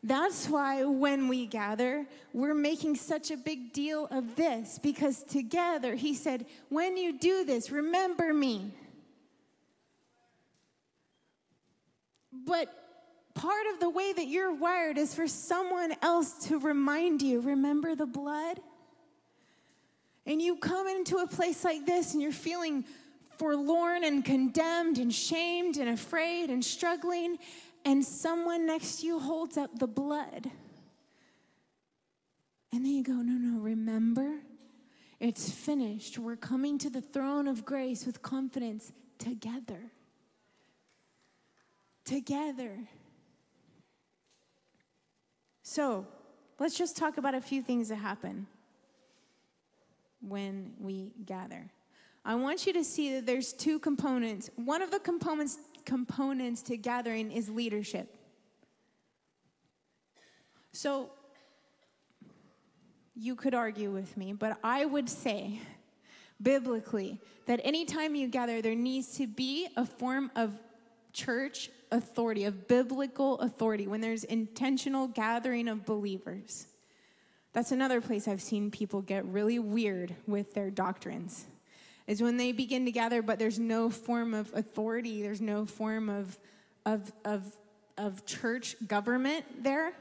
That's 0.04 0.48
why 0.48 0.84
when 0.84 1.28
we 1.28 1.48
gather, 1.48 2.06
we're 2.34 2.54
making 2.54 2.96
such 2.98 3.32
a 3.32 3.38
big 3.38 3.74
deal 3.74 4.06
of 4.12 4.36
this 4.36 4.78
because 4.78 5.24
together, 5.24 5.96
he 5.96 6.14
said, 6.14 6.46
when 6.70 6.96
you 6.96 7.18
do 7.18 7.44
this, 7.44 7.72
remember 7.72 8.32
me. 8.32 8.74
But 12.32 12.87
part 13.38 13.68
of 13.72 13.80
the 13.80 13.90
way 13.90 14.12
that 14.14 14.28
you're 14.28 14.54
wired 14.54 14.98
is 14.98 15.14
for 15.14 15.28
someone 15.28 15.94
else 16.02 16.48
to 16.48 16.58
remind 16.58 17.22
you, 17.22 17.40
remember 17.40 17.96
the 17.96 18.08
blood? 18.08 18.60
And 20.26 20.42
you 20.42 20.58
come 20.58 20.88
into 20.88 21.18
a 21.18 21.28
place 21.28 21.64
like 21.64 21.86
this 21.86 22.14
and 22.14 22.22
you're 22.22 22.32
feeling 22.32 22.84
forlorn 23.38 24.04
and 24.04 24.26
condemned 24.26 24.98
and 24.98 25.14
shamed 25.14 25.78
and 25.78 25.90
afraid 25.90 26.50
and 26.50 26.66
struggling, 26.66 27.38
and 27.86 28.04
someone 28.04 28.66
next 28.66 29.02
to 29.02 29.06
you 29.06 29.20
holds 29.20 29.56
up 29.56 29.78
the 29.78 29.88
blood. 29.88 30.50
And 32.74 32.84
then 32.84 32.92
you 32.92 33.04
go, 33.04 33.14
no, 33.14 33.34
no, 33.34 33.60
remember? 33.60 34.40
It's 35.20 35.50
finished. 35.50 36.18
We're 36.18 36.36
coming 36.36 36.80
to 36.80 36.90
the 36.90 37.02
throne 37.02 37.48
of 37.48 37.64
grace 37.64 38.06
with 38.06 38.22
confidence 38.24 38.92
together. 39.20 39.92
Together. 42.04 42.80
So, 45.70 46.08
let's 46.60 46.78
just 46.78 46.96
talk 46.96 47.18
about 47.18 47.36
a 47.36 47.42
few 47.42 47.62
things 47.62 47.90
that 47.90 47.98
happen 47.98 48.48
when 50.22 50.72
we 50.80 51.12
gather. 51.26 51.70
I 52.24 52.36
want 52.36 52.66
you 52.66 52.72
to 52.72 52.86
see 52.86 53.16
that 53.16 53.26
there's 53.26 53.52
two 53.52 53.78
components. 53.78 54.50
One 54.56 54.82
of 54.82 54.92
the 54.92 55.00
components 55.00 55.58
components 55.84 56.62
to 56.62 56.78
gathering 56.78 57.34
is 57.34 57.50
leadership. 57.50 58.16
So 60.72 61.10
you 63.14 63.36
could 63.36 63.54
argue 63.54 63.92
with 63.92 64.16
me, 64.16 64.32
but 64.32 64.58
I 64.64 64.86
would 64.86 65.10
say 65.10 65.60
biblically 66.42 67.20
that 67.46 67.60
anytime 67.66 68.16
you 68.16 68.30
gather 68.30 68.62
there 68.62 68.74
needs 68.74 69.18
to 69.18 69.28
be 69.28 69.68
a 69.76 69.86
form 69.86 70.32
of 70.34 70.58
church 71.12 71.72
authority, 71.92 72.46
of 72.46 72.68
biblical 72.68 73.40
authority 73.40 73.88
when 73.88 74.02
there's 74.02 74.24
intentional 74.24 75.08
gathering 75.08 75.68
of 75.68 75.86
believers. 75.86 76.68
That's 77.54 77.72
another 77.72 78.02
place 78.02 78.28
I've 78.28 78.42
seen 78.42 78.72
people 78.72 79.02
get 79.02 79.26
really 79.26 79.60
weird 79.60 80.16
with 80.28 80.54
their 80.54 80.70
doctrines 80.70 81.46
is 82.08 82.22
when 82.22 82.38
they 82.38 82.54
begin 82.54 82.86
to 82.86 82.92
gather, 82.92 83.22
but 83.22 83.38
there's 83.38 83.60
no 83.60 83.90
form 83.90 84.34
of 84.34 84.52
authority, 84.54 85.22
there's 85.22 85.42
no 85.42 85.66
form 85.66 86.10
of, 86.10 86.38
of, 86.86 87.12
of, 87.26 87.58
of 87.98 88.26
church 88.26 88.76
government 88.88 89.46
there, 89.62 89.92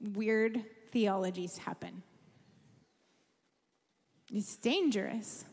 weird 0.00 0.64
theologies 0.90 1.58
happen. 1.58 2.02
It's 4.32 4.56
dangerous. 4.56 5.44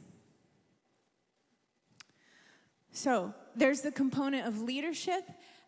So, 2.91 3.33
there's 3.55 3.81
the 3.81 3.91
component 3.91 4.47
of 4.47 4.61
leadership 4.61 5.23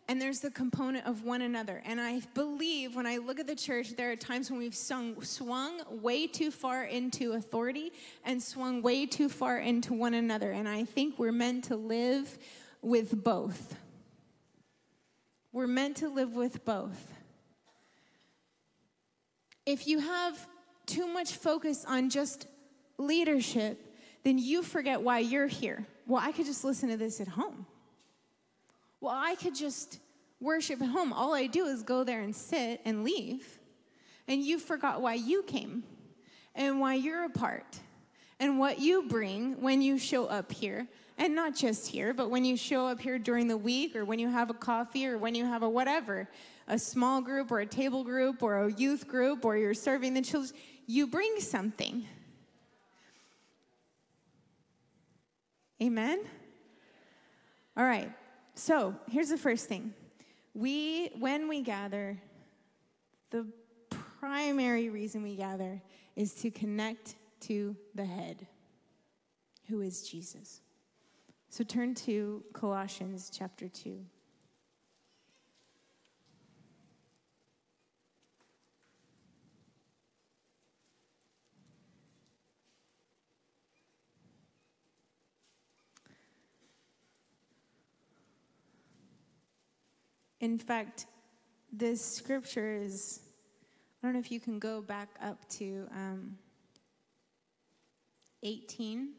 and 0.08 0.20
there's 0.20 0.40
the 0.40 0.50
component 0.50 1.06
of 1.06 1.22
one 1.22 1.42
another. 1.42 1.82
And 1.84 2.00
I 2.00 2.22
believe 2.32 2.96
when 2.96 3.06
I 3.06 3.18
look 3.18 3.38
at 3.38 3.46
the 3.46 3.54
church, 3.54 3.94
there 3.94 4.10
are 4.10 4.16
times 4.16 4.50
when 4.50 4.58
we've 4.58 4.74
sung, 4.74 5.22
swung 5.22 5.82
way 6.02 6.26
too 6.26 6.50
far 6.50 6.84
into 6.84 7.32
authority 7.32 7.92
and 8.24 8.42
swung 8.42 8.80
way 8.80 9.04
too 9.04 9.28
far 9.28 9.58
into 9.58 9.92
one 9.92 10.14
another. 10.14 10.50
And 10.50 10.66
I 10.66 10.84
think 10.84 11.18
we're 11.18 11.30
meant 11.30 11.64
to 11.64 11.76
live 11.76 12.38
with 12.80 13.22
both. 13.22 13.76
We're 15.52 15.66
meant 15.66 15.98
to 15.98 16.08
live 16.08 16.34
with 16.34 16.64
both. 16.64 17.12
If 19.66 19.86
you 19.86 19.98
have 19.98 20.46
too 20.86 21.06
much 21.06 21.34
focus 21.34 21.84
on 21.86 22.08
just 22.08 22.46
leadership, 22.96 23.94
then 24.24 24.38
you 24.38 24.62
forget 24.62 25.02
why 25.02 25.18
you're 25.18 25.46
here. 25.46 25.86
Well, 26.06 26.22
I 26.24 26.32
could 26.32 26.46
just 26.46 26.64
listen 26.64 26.88
to 26.88 26.96
this 26.96 27.20
at 27.20 27.28
home. 27.28 27.66
Well, 29.00 29.14
I 29.14 29.36
could 29.36 29.54
just 29.54 30.00
worship 30.40 30.80
at 30.82 30.88
home. 30.88 31.12
All 31.12 31.34
I 31.34 31.46
do 31.46 31.66
is 31.66 31.82
go 31.82 32.04
there 32.04 32.20
and 32.20 32.34
sit 32.34 32.80
and 32.84 33.04
leave. 33.04 33.58
And 34.26 34.42
you 34.42 34.58
forgot 34.58 35.00
why 35.00 35.14
you 35.14 35.42
came 35.42 35.84
and 36.54 36.80
why 36.80 36.94
you're 36.94 37.24
a 37.24 37.30
part 37.30 37.78
and 38.40 38.58
what 38.58 38.78
you 38.78 39.08
bring 39.08 39.60
when 39.60 39.80
you 39.80 39.98
show 39.98 40.26
up 40.26 40.52
here. 40.52 40.86
And 41.16 41.34
not 41.34 41.56
just 41.56 41.88
here, 41.88 42.14
but 42.14 42.30
when 42.30 42.44
you 42.44 42.56
show 42.56 42.86
up 42.86 43.00
here 43.00 43.18
during 43.18 43.48
the 43.48 43.56
week 43.56 43.96
or 43.96 44.04
when 44.04 44.20
you 44.20 44.28
have 44.28 44.50
a 44.50 44.54
coffee 44.54 45.06
or 45.06 45.18
when 45.18 45.34
you 45.34 45.44
have 45.44 45.64
a 45.64 45.68
whatever, 45.68 46.28
a 46.68 46.78
small 46.78 47.20
group 47.20 47.50
or 47.50 47.60
a 47.60 47.66
table 47.66 48.04
group 48.04 48.42
or 48.42 48.58
a 48.58 48.72
youth 48.72 49.08
group 49.08 49.44
or 49.44 49.56
you're 49.56 49.74
serving 49.74 50.14
the 50.14 50.22
children, 50.22 50.52
you 50.86 51.08
bring 51.08 51.40
something. 51.40 52.06
Amen? 55.82 56.20
All 57.76 57.84
right. 57.84 58.12
So 58.58 58.96
here's 59.08 59.28
the 59.28 59.38
first 59.38 59.68
thing. 59.68 59.94
We, 60.52 61.12
when 61.20 61.46
we 61.46 61.62
gather, 61.62 62.20
the 63.30 63.46
primary 64.18 64.88
reason 64.88 65.22
we 65.22 65.36
gather 65.36 65.80
is 66.16 66.34
to 66.42 66.50
connect 66.50 67.14
to 67.42 67.76
the 67.94 68.04
head, 68.04 68.48
who 69.68 69.80
is 69.80 70.02
Jesus. 70.08 70.60
So 71.50 71.62
turn 71.62 71.94
to 72.06 72.42
Colossians 72.52 73.30
chapter 73.32 73.68
2. 73.68 74.04
In 90.40 90.58
fact, 90.58 91.06
this 91.72 92.04
scripture 92.04 92.76
is, 92.80 93.20
I 94.02 94.06
don't 94.06 94.14
know 94.14 94.20
if 94.20 94.30
you 94.30 94.38
can 94.38 94.58
go 94.58 94.80
back 94.80 95.08
up 95.20 95.48
to 95.50 95.88
um, 95.92 96.38
18. 98.42 99.14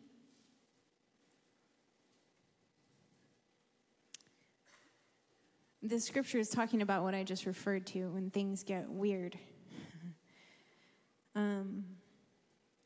The 5.84 5.99
scripture 5.99 6.39
is 6.39 6.49
talking 6.49 6.82
about 6.82 7.03
what 7.03 7.13
I 7.13 7.23
just 7.23 7.45
referred 7.45 7.86
to 7.88 8.08
when 8.10 8.29
things 8.29 8.63
get 8.63 8.89
weird. 8.89 9.38
um, 11.36 11.84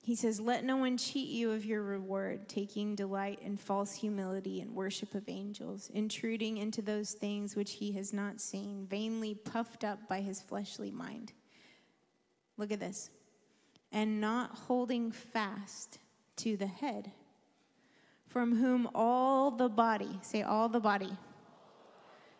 he 0.03 0.15
says, 0.15 0.41
Let 0.41 0.65
no 0.65 0.75
one 0.75 0.97
cheat 0.97 1.29
you 1.29 1.51
of 1.51 1.63
your 1.63 1.81
reward, 1.81 2.49
taking 2.49 2.93
delight 2.93 3.39
in 3.41 3.55
false 3.55 3.93
humility 3.93 4.59
and 4.59 4.75
worship 4.75 5.15
of 5.15 5.29
angels, 5.29 5.89
intruding 5.93 6.57
into 6.57 6.81
those 6.81 7.13
things 7.13 7.55
which 7.55 7.71
he 7.71 7.93
has 7.93 8.11
not 8.11 8.41
seen, 8.41 8.85
vainly 8.85 9.33
puffed 9.33 9.85
up 9.85 10.09
by 10.09 10.19
his 10.19 10.41
fleshly 10.41 10.91
mind. 10.91 11.31
Look 12.57 12.73
at 12.73 12.81
this. 12.81 13.11
And 13.93 14.19
not 14.19 14.53
holding 14.53 15.09
fast 15.13 15.99
to 16.37 16.57
the 16.57 16.67
head, 16.67 17.13
from 18.27 18.57
whom 18.57 18.89
all 18.93 19.51
the 19.51 19.69
body, 19.69 20.19
say 20.21 20.41
all 20.41 20.67
the 20.67 20.81
body, 20.81 21.15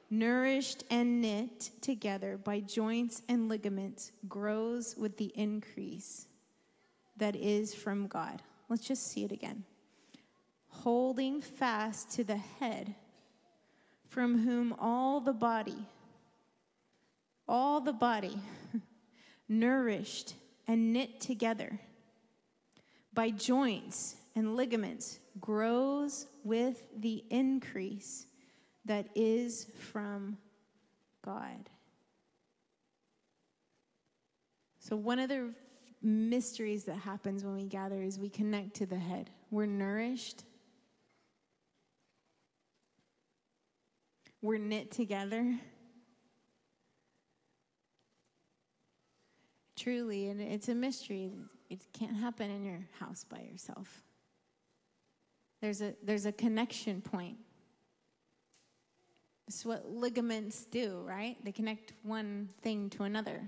nourished 0.10 0.84
and 0.92 1.22
knit 1.22 1.70
together 1.80 2.38
by 2.44 2.60
joints 2.60 3.22
and 3.30 3.48
ligaments, 3.48 4.12
grows 4.28 4.98
with 4.98 5.16
the 5.16 5.32
increase 5.36 6.28
that 7.18 7.36
is 7.36 7.74
from 7.74 8.08
God. 8.08 8.42
Let's 8.70 8.88
just 8.88 9.08
see 9.08 9.24
it 9.24 9.32
again. 9.32 9.64
Holding 10.68 11.42
fast 11.42 12.12
to 12.12 12.24
the 12.24 12.38
head, 12.38 12.96
from 14.10 14.40
whom 14.40 14.74
all 14.80 15.20
the 15.22 15.34
body, 15.34 15.86
all 17.48 17.82
the 17.82 17.94
body, 17.94 18.38
nourished 19.50 20.36
and 20.68 20.94
knit 20.94 21.20
together 21.20 21.80
by 23.14 23.30
joints 23.30 24.16
and 24.36 24.56
ligaments, 24.56 25.20
grows 25.40 26.26
with 26.44 26.84
the 26.98 27.24
increase 27.30 28.26
that 28.86 29.08
is 29.16 29.68
from 29.92 30.38
God. 31.24 31.70
So, 34.80 34.96
one 34.96 35.20
of 35.20 35.30
the 35.30 35.54
mysteries 36.04 36.84
that 36.86 36.98
happens 36.98 37.44
when 37.44 37.56
we 37.56 37.66
gather 37.66 38.02
is 38.02 38.20
we 38.20 38.30
connect 38.30 38.76
to 38.76 38.86
the 38.86 38.98
head. 38.98 39.30
We're 39.50 39.66
nourished. 39.66 40.44
We're 44.42 44.60
knit 44.60 44.92
together. 44.92 45.58
truly, 49.84 50.30
and 50.30 50.42
it's 50.42 50.70
a 50.70 50.76
mystery. 50.76 51.32
It 51.70 51.82
can't 51.92 52.16
happen 52.16 52.50
in 52.50 52.64
your 52.64 52.80
house 53.00 53.26
by 53.26 53.42
yourself. 53.42 54.02
There's 55.62 55.82
a, 55.82 55.94
there's 56.04 56.26
a 56.26 56.32
connection 56.32 57.02
point. 57.02 57.38
It's 59.48 59.66
what 59.66 59.90
ligaments 59.90 60.66
do, 60.66 61.04
right? 61.06 61.36
They 61.44 61.52
connect 61.52 61.94
one 62.02 62.50
thing 62.62 62.90
to 62.92 63.04
another. 63.04 63.42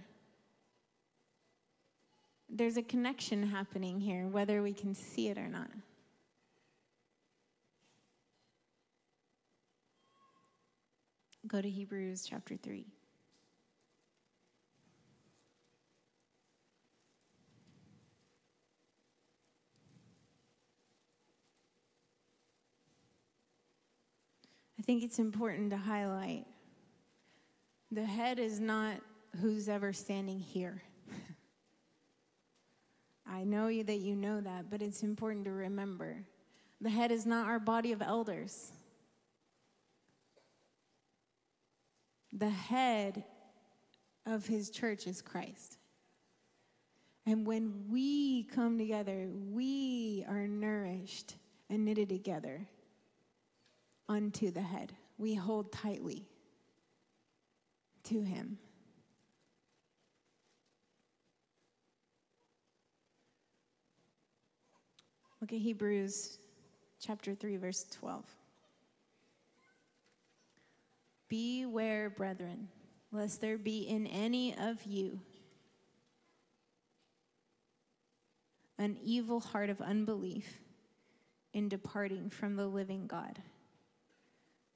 There's 2.49 2.77
a 2.77 2.83
connection 2.83 3.43
happening 3.43 3.99
here, 3.99 4.27
whether 4.27 4.61
we 4.61 4.73
can 4.73 4.95
see 4.95 5.27
it 5.29 5.37
or 5.37 5.47
not. 5.47 5.69
Go 11.47 11.61
to 11.61 11.69
Hebrews 11.69 12.25
chapter 12.27 12.55
3. 12.55 12.85
I 24.77 24.81
think 24.81 25.03
it's 25.03 25.19
important 25.19 25.71
to 25.71 25.77
highlight 25.77 26.45
the 27.91 28.05
head 28.05 28.39
is 28.39 28.59
not 28.59 28.97
who's 29.41 29.69
ever 29.69 29.93
standing 29.93 30.39
here. 30.39 30.81
I 33.35 33.43
know 33.43 33.67
you 33.67 33.83
that 33.83 33.97
you 33.97 34.15
know 34.15 34.39
that, 34.39 34.69
but 34.69 34.81
it's 34.81 35.03
important 35.03 35.43
to 35.43 35.51
remember. 35.51 36.23
The 36.79 36.89
head 36.89 37.11
is 37.11 37.25
not 37.25 37.47
our 37.47 37.59
body 37.59 37.91
of 37.91 38.01
elders. 38.01 38.71
The 42.31 42.49
head 42.49 43.25
of 44.25 44.45
his 44.45 44.69
church 44.69 45.05
is 45.05 45.21
Christ. 45.21 45.77
And 47.25 47.45
when 47.45 47.87
we 47.89 48.43
come 48.43 48.77
together, 48.77 49.27
we 49.51 50.23
are 50.29 50.47
nourished 50.47 51.35
and 51.69 51.83
knitted 51.83 52.07
together 52.07 52.65
unto 54.07 54.49
the 54.49 54.61
head. 54.61 54.93
We 55.17 55.33
hold 55.33 55.73
tightly 55.73 56.25
to 58.05 58.21
him. 58.21 58.59
Look 65.45 65.53
at 65.53 65.59
Hebrews 65.59 66.39
chapter 66.99 67.35
3, 67.35 67.57
verse 67.57 67.85
12. 67.91 68.25
Beware, 71.29 72.09
brethren, 72.09 72.67
lest 73.11 73.41
there 73.41 73.59
be 73.59 73.81
in 73.81 74.07
any 74.07 74.57
of 74.57 74.83
you 74.85 75.19
an 78.79 78.97
evil 79.03 79.39
heart 79.39 79.69
of 79.69 79.79
unbelief 79.81 80.61
in 81.53 81.69
departing 81.69 82.31
from 82.31 82.55
the 82.55 82.65
living 82.65 83.05
God 83.05 83.37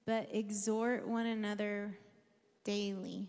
but 0.05 0.29
exhort 0.31 1.07
one 1.07 1.25
another 1.25 1.97
daily 2.63 3.27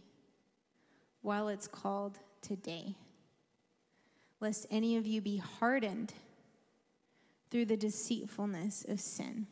while 1.22 1.48
it's 1.48 1.66
called 1.66 2.18
today, 2.42 2.96
lest 4.40 4.66
any 4.70 4.98
of 4.98 5.07
you 5.07 5.22
be 5.22 5.38
hardened 5.38 6.12
through 7.51 7.67
the 7.67 7.77
deceitfulness 7.77 8.85
of 8.89 9.01
sin. 9.01 9.47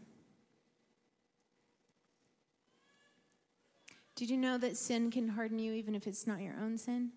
Did 4.15 4.31
you 4.31 4.37
know 4.37 4.59
that 4.59 4.77
sin 4.77 5.11
can 5.11 5.29
harden 5.29 5.59
you 5.59 5.73
even 5.73 5.95
if 5.95 6.07
it's 6.07 6.27
not 6.27 6.41
your 6.41 6.55
own 6.61 6.77
sin? 6.77 7.11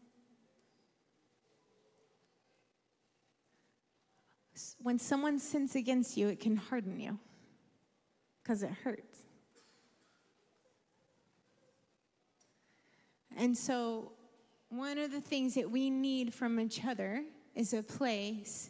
When 4.80 5.00
someone 5.00 5.40
sins 5.40 5.76
against 5.76 6.18
you, 6.18 6.28
it 6.28 6.40
can 6.40 6.56
harden 6.56 7.00
you 7.00 7.18
because 8.44 8.62
it 8.62 8.72
hurts. 8.84 9.20
And 13.36 13.58
so, 13.58 14.12
one 14.70 14.98
of 14.98 15.12
the 15.12 15.22
things 15.22 15.56
that 15.56 15.72
we 15.72 15.90
need 15.90 16.34
from 16.34 16.60
each 16.60 16.86
other 16.86 17.24
is 17.56 17.74
a 17.74 17.82
place 17.82 18.70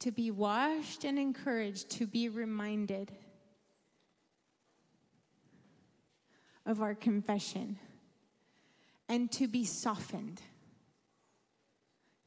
to 0.00 0.10
be 0.12 0.30
washed 0.30 1.04
and 1.04 1.18
encouraged, 1.18 1.90
to 1.90 2.06
be 2.06 2.28
reminded 2.28 3.10
of 6.64 6.80
our 6.80 6.94
confession, 6.94 7.78
and 9.08 9.32
to 9.32 9.48
be 9.48 9.64
softened. 9.64 10.40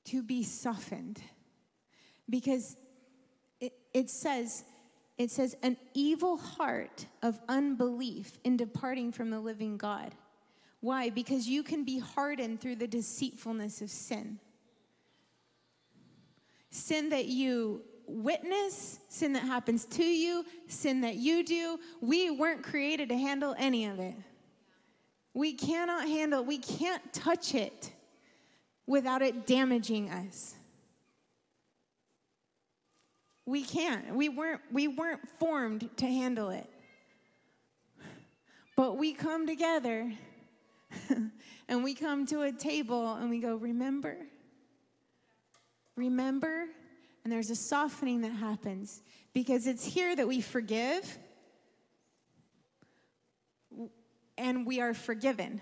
To 0.06 0.24
be 0.24 0.44
softened. 0.44 1.22
Because 2.30 2.76
it, 3.60 3.74
it 3.94 4.10
says, 4.10 4.64
it 5.18 5.30
says, 5.30 5.56
an 5.62 5.78
evil 5.94 6.38
heart 6.38 7.06
of 7.22 7.40
unbelief 7.48 8.40
in 8.44 8.58
departing 8.58 9.12
from 9.12 9.30
the 9.30 9.40
living 9.40 9.78
God. 9.78 10.16
Why? 10.80 11.12
Because 11.12 11.48
you 11.48 11.62
can 11.62 11.84
be 11.84 12.00
hardened 12.00 12.60
through 12.60 12.78
the 12.78 12.88
deceitfulness 12.88 13.82
of 13.82 13.92
sin. 13.92 14.40
Sin 16.72 17.10
that 17.10 17.26
you 17.26 17.84
witness, 18.08 19.00
sin 19.08 19.34
that 19.34 19.44
happens 19.44 19.86
to 19.86 20.04
you, 20.04 20.46
sin 20.68 21.02
that 21.02 21.16
you 21.16 21.44
do. 21.44 21.80
We 22.02 22.32
weren't 22.32 22.64
created 22.64 23.10
to 23.10 23.18
handle 23.18 23.56
any 23.58 23.86
of 23.86 24.00
it. 24.00 24.16
We 25.34 25.54
cannot 25.54 26.08
handle, 26.08 26.44
we 26.44 26.58
can't 26.58 27.14
touch 27.14 27.56
it 27.56 27.92
without 28.86 29.22
it 29.22 29.46
damaging 29.46 30.10
us. 30.10 30.56
We 33.46 33.64
can't. 33.64 34.16
We 34.16 34.30
weren't 34.30 34.62
we 34.72 34.88
weren't 34.88 35.28
formed 35.40 35.90
to 35.98 36.06
handle 36.06 36.50
it. 36.50 36.70
But 38.76 38.98
we 38.98 39.14
come 39.14 39.48
together 39.48 40.12
and 41.68 41.84
we 41.84 41.94
come 41.94 42.26
to 42.28 42.44
a 42.44 42.52
table 42.52 43.14
and 43.16 43.30
we 43.30 43.40
go, 43.40 43.56
Remember? 43.56 44.18
Remember? 46.02 46.66
And 47.24 47.32
there's 47.32 47.52
a 47.52 47.56
softening 47.56 48.22
that 48.22 48.32
happens 48.32 49.04
because 49.34 49.68
it's 49.68 49.86
here 49.86 50.16
that 50.16 50.28
we 50.28 50.42
forgive 50.42 51.20
and 54.36 54.66
we 54.66 54.82
are 54.82 54.96
forgiven. 54.96 55.62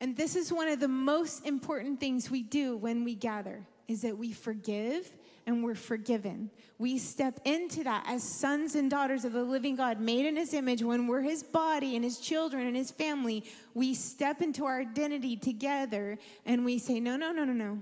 And 0.00 0.16
this 0.16 0.34
is 0.34 0.52
one 0.52 0.66
of 0.66 0.80
the 0.80 0.88
most 0.88 1.46
important 1.46 2.00
things 2.00 2.28
we 2.28 2.42
do 2.42 2.76
when 2.76 3.04
we 3.04 3.14
gather 3.14 3.64
is 3.86 4.02
that 4.02 4.18
we 4.18 4.32
forgive 4.32 5.08
and 5.46 5.62
we're 5.62 5.76
forgiven. 5.76 6.50
We 6.76 6.98
step 6.98 7.38
into 7.44 7.84
that 7.84 8.04
as 8.08 8.24
sons 8.24 8.74
and 8.74 8.90
daughters 8.90 9.24
of 9.24 9.32
the 9.32 9.44
living 9.44 9.76
God, 9.76 10.00
made 10.00 10.26
in 10.26 10.36
his 10.36 10.52
image. 10.52 10.82
When 10.82 11.06
we're 11.06 11.22
his 11.22 11.44
body 11.44 11.94
and 11.94 12.04
his 12.04 12.18
children 12.18 12.66
and 12.66 12.74
his 12.74 12.90
family, 12.90 13.44
we 13.72 13.94
step 13.94 14.42
into 14.42 14.64
our 14.64 14.80
identity 14.80 15.36
together 15.36 16.18
and 16.44 16.64
we 16.64 16.78
say, 16.78 16.98
No, 16.98 17.16
no, 17.16 17.30
no, 17.30 17.44
no, 17.44 17.52
no. 17.52 17.78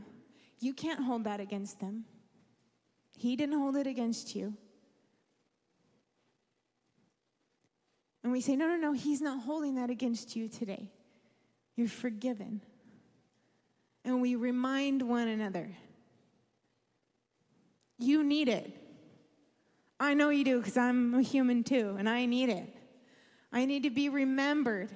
You 0.61 0.73
can't 0.73 1.05
hold 1.05 1.25
that 1.25 1.41
against 1.41 1.81
them. 1.81 2.05
He 3.17 3.37
didn't 3.37 3.59
hold 3.59 3.77
it 3.77 3.87
against 3.87 4.35
you. 4.35 4.55
And 8.23 8.33
we 8.33 8.41
say, 8.41 8.57
No, 8.57 8.67
no, 8.67 8.77
no, 8.77 8.93
he's 8.93 9.21
not 9.21 9.43
holding 9.43 9.75
that 9.77 9.91
against 9.91 10.35
you 10.35 10.49
today. 10.49 10.91
You're 11.77 11.89
forgiven. 11.89 12.63
And 14.05 14.21
we 14.21 14.37
remind 14.37 15.03
one 15.03 15.29
another 15.29 15.71
you 17.99 18.25
need 18.25 18.49
it. 18.49 18.71
I 20.01 20.15
know 20.15 20.31
you 20.31 20.45
do 20.45 20.59
because 20.59 20.77
I'm 20.77 21.15
a 21.15 21.23
human 21.23 21.63
too, 21.63 21.95
and 21.99 22.09
I 22.09 22.27
need 22.27 22.49
it. 22.49 22.69
I 23.53 23.65
need 23.65 23.85
to 23.85 23.91
be 23.91 24.09
remembered 24.09 24.91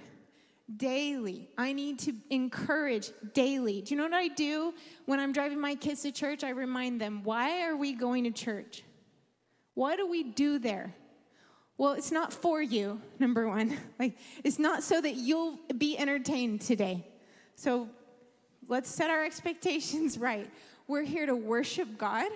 daily. 0.76 1.48
I 1.56 1.72
need 1.72 1.98
to 2.00 2.14
encourage 2.30 3.10
daily. 3.34 3.82
Do 3.82 3.94
you 3.94 3.96
know 3.96 4.04
what 4.04 4.14
I 4.14 4.28
do 4.28 4.74
when 5.06 5.20
I'm 5.20 5.32
driving 5.32 5.60
my 5.60 5.74
kids 5.74 6.02
to 6.02 6.12
church? 6.12 6.44
I 6.44 6.50
remind 6.50 7.00
them, 7.00 7.22
why 7.24 7.62
are 7.62 7.76
we 7.76 7.92
going 7.92 8.24
to 8.24 8.30
church? 8.30 8.82
What 9.74 9.96
do 9.96 10.06
we 10.06 10.22
do 10.22 10.58
there? 10.58 10.94
Well, 11.76 11.92
it's 11.92 12.10
not 12.10 12.32
for 12.32 12.60
you, 12.60 13.00
number 13.18 13.48
one. 13.48 13.78
Like, 13.98 14.16
it's 14.44 14.58
not 14.58 14.82
so 14.82 15.00
that 15.00 15.14
you'll 15.14 15.58
be 15.76 15.98
entertained 15.98 16.60
today. 16.60 17.06
So 17.54 17.88
let's 18.68 18.90
set 18.90 19.10
our 19.10 19.24
expectations 19.24 20.18
right. 20.28 20.50
We're 20.86 21.02
here 21.02 21.26
to 21.26 21.34
worship 21.34 21.98
God 21.98 22.30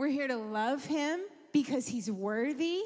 we're 0.00 0.08
here 0.08 0.28
to 0.28 0.36
love 0.38 0.86
him 0.86 1.20
because 1.52 1.86
he's 1.86 2.10
worthy. 2.10 2.80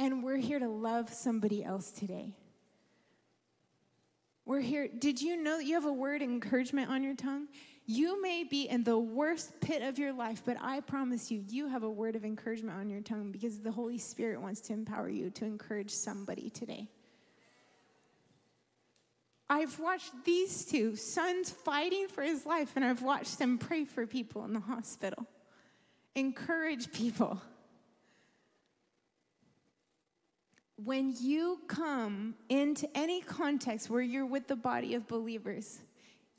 And 0.00 0.24
we're 0.24 0.38
here 0.38 0.58
to 0.58 0.66
love 0.66 1.12
somebody 1.12 1.62
else 1.62 1.90
today. 1.90 2.34
We're 4.46 4.62
here. 4.62 4.88
Did 4.88 5.20
you 5.20 5.36
know 5.36 5.58
that 5.58 5.66
you 5.66 5.74
have 5.74 5.84
a 5.84 5.92
word 5.92 6.22
encouragement 6.22 6.88
on 6.88 7.04
your 7.04 7.14
tongue? 7.14 7.48
You 7.84 8.22
may 8.22 8.44
be 8.44 8.62
in 8.62 8.82
the 8.82 8.98
worst 8.98 9.60
pit 9.60 9.82
of 9.82 9.98
your 9.98 10.14
life, 10.14 10.42
but 10.46 10.56
I 10.58 10.80
promise 10.80 11.30
you, 11.30 11.44
you 11.46 11.68
have 11.68 11.82
a 11.82 11.90
word 11.90 12.16
of 12.16 12.24
encouragement 12.24 12.78
on 12.78 12.88
your 12.88 13.02
tongue 13.02 13.30
because 13.30 13.60
the 13.60 13.70
Holy 13.70 13.98
Spirit 13.98 14.40
wants 14.40 14.62
to 14.62 14.72
empower 14.72 15.10
you 15.10 15.28
to 15.32 15.44
encourage 15.44 15.90
somebody 15.90 16.48
today. 16.48 16.88
I've 19.50 19.78
watched 19.78 20.12
these 20.24 20.64
two 20.64 20.96
sons 20.96 21.50
fighting 21.50 22.08
for 22.08 22.22
his 22.22 22.46
life, 22.46 22.72
and 22.74 22.86
I've 22.86 23.02
watched 23.02 23.38
them 23.38 23.58
pray 23.58 23.84
for 23.84 24.06
people 24.06 24.46
in 24.46 24.54
the 24.54 24.60
hospital, 24.60 25.26
encourage 26.14 26.90
people. 26.90 27.42
When 30.84 31.14
you 31.18 31.60
come 31.66 32.34
into 32.48 32.88
any 32.96 33.20
context 33.20 33.90
where 33.90 34.00
you're 34.00 34.24
with 34.24 34.46
the 34.46 34.56
body 34.56 34.94
of 34.94 35.06
believers, 35.08 35.80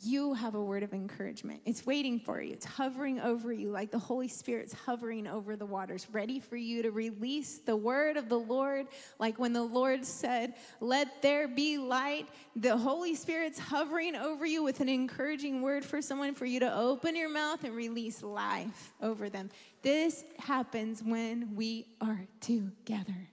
you 0.03 0.33
have 0.33 0.55
a 0.55 0.63
word 0.63 0.81
of 0.81 0.93
encouragement. 0.93 1.61
It's 1.63 1.85
waiting 1.85 2.19
for 2.19 2.41
you, 2.41 2.53
it's 2.53 2.65
hovering 2.65 3.19
over 3.19 3.53
you 3.53 3.69
like 3.69 3.91
the 3.91 3.99
Holy 3.99 4.27
Spirit's 4.27 4.73
hovering 4.73 5.27
over 5.27 5.55
the 5.55 5.65
waters, 5.67 6.07
ready 6.11 6.39
for 6.39 6.55
you 6.55 6.81
to 6.81 6.89
release 6.89 7.59
the 7.59 7.75
word 7.75 8.17
of 8.17 8.29
the 8.29 8.39
Lord. 8.39 8.87
Like 9.19 9.37
when 9.37 9.53
the 9.53 9.61
Lord 9.61 10.05
said, 10.05 10.55
Let 10.79 11.21
there 11.21 11.47
be 11.47 11.77
light, 11.77 12.27
the 12.55 12.75
Holy 12.75 13.13
Spirit's 13.13 13.59
hovering 13.59 14.15
over 14.15 14.45
you 14.45 14.63
with 14.63 14.79
an 14.79 14.89
encouraging 14.89 15.61
word 15.61 15.85
for 15.85 16.01
someone 16.01 16.33
for 16.33 16.45
you 16.45 16.59
to 16.61 16.75
open 16.75 17.15
your 17.15 17.29
mouth 17.29 17.63
and 17.63 17.75
release 17.75 18.23
life 18.23 18.93
over 19.03 19.29
them. 19.29 19.51
This 19.83 20.23
happens 20.39 21.03
when 21.03 21.55
we 21.55 21.85
are 22.01 22.25
together. 22.39 23.30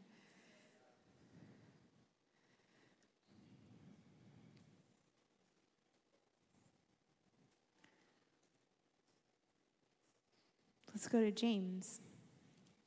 Let's 10.98 11.06
go 11.06 11.20
to 11.20 11.30
James 11.30 12.00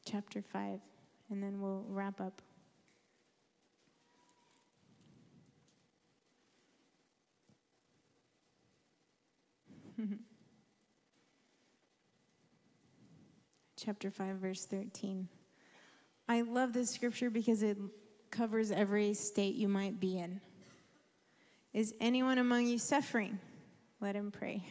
chapter 0.05 0.41
5, 0.41 0.81
and 1.29 1.41
then 1.41 1.61
we'll 1.61 1.85
wrap 1.87 2.19
up. 2.19 2.41
chapter 13.77 14.11
5, 14.11 14.35
verse 14.35 14.65
13. 14.65 15.29
I 16.27 16.41
love 16.41 16.73
this 16.73 16.89
scripture 16.89 17.29
because 17.29 17.63
it 17.63 17.77
covers 18.29 18.71
every 18.71 19.13
state 19.13 19.55
you 19.55 19.69
might 19.69 20.01
be 20.01 20.17
in. 20.17 20.41
Is 21.71 21.93
anyone 22.01 22.39
among 22.39 22.67
you 22.67 22.77
suffering? 22.77 23.39
Let 24.01 24.17
him 24.17 24.31
pray. 24.31 24.65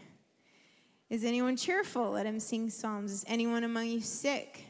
Is 1.11 1.24
anyone 1.24 1.56
cheerful? 1.56 2.12
Let 2.12 2.24
him 2.24 2.38
sing 2.38 2.70
psalms. 2.70 3.11
Is 3.11 3.24
anyone 3.26 3.64
among 3.64 3.88
you 3.88 4.00
sick? 4.00 4.64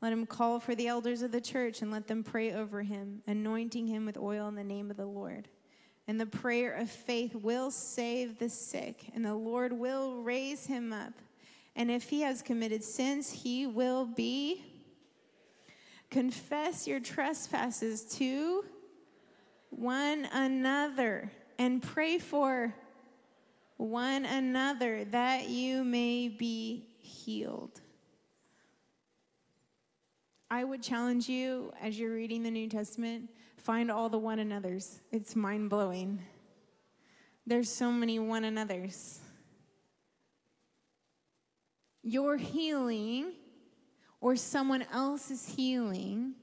Let 0.00 0.12
him 0.12 0.24
call 0.24 0.60
for 0.60 0.74
the 0.74 0.88
elders 0.88 1.20
of 1.20 1.30
the 1.30 1.42
church 1.42 1.82
and 1.82 1.90
let 1.90 2.06
them 2.06 2.24
pray 2.24 2.54
over 2.54 2.82
him, 2.82 3.22
anointing 3.26 3.86
him 3.86 4.06
with 4.06 4.16
oil 4.16 4.48
in 4.48 4.54
the 4.54 4.64
name 4.64 4.90
of 4.90 4.96
the 4.96 5.04
Lord. 5.06 5.48
And 6.06 6.18
the 6.18 6.26
prayer 6.26 6.72
of 6.72 6.88
faith 6.88 7.34
will 7.34 7.70
save 7.70 8.38
the 8.38 8.48
sick, 8.48 9.10
and 9.14 9.22
the 9.22 9.34
Lord 9.34 9.74
will 9.74 10.22
raise 10.22 10.64
him 10.64 10.90
up. 10.90 11.12
And 11.76 11.90
if 11.90 12.08
he 12.08 12.22
has 12.22 12.40
committed 12.40 12.82
sins, 12.82 13.30
he 13.30 13.66
will 13.66 14.06
be. 14.06 14.64
Confess 16.10 16.88
your 16.88 17.00
trespasses 17.00 18.04
to 18.16 18.64
one 19.68 20.26
another 20.32 21.30
and 21.58 21.82
pray 21.82 22.18
for 22.18 22.74
one 23.78 24.26
another 24.26 25.04
that 25.06 25.48
you 25.48 25.84
may 25.84 26.28
be 26.28 26.88
healed. 26.98 27.80
I 30.50 30.64
would 30.64 30.82
challenge 30.82 31.28
you 31.28 31.72
as 31.80 31.98
you're 31.98 32.12
reading 32.12 32.42
the 32.42 32.50
New 32.50 32.68
Testament, 32.68 33.30
find 33.56 33.90
all 33.90 34.08
the 34.08 34.18
one 34.18 34.40
another's. 34.40 35.00
It's 35.12 35.36
mind 35.36 35.70
blowing. 35.70 36.20
There's 37.46 37.70
so 37.70 37.92
many 37.92 38.18
one 38.18 38.44
another's. 38.44 39.20
Your 42.02 42.36
healing 42.36 43.32
or 44.20 44.34
someone 44.36 44.84
else's 44.92 45.54
healing 45.54 46.34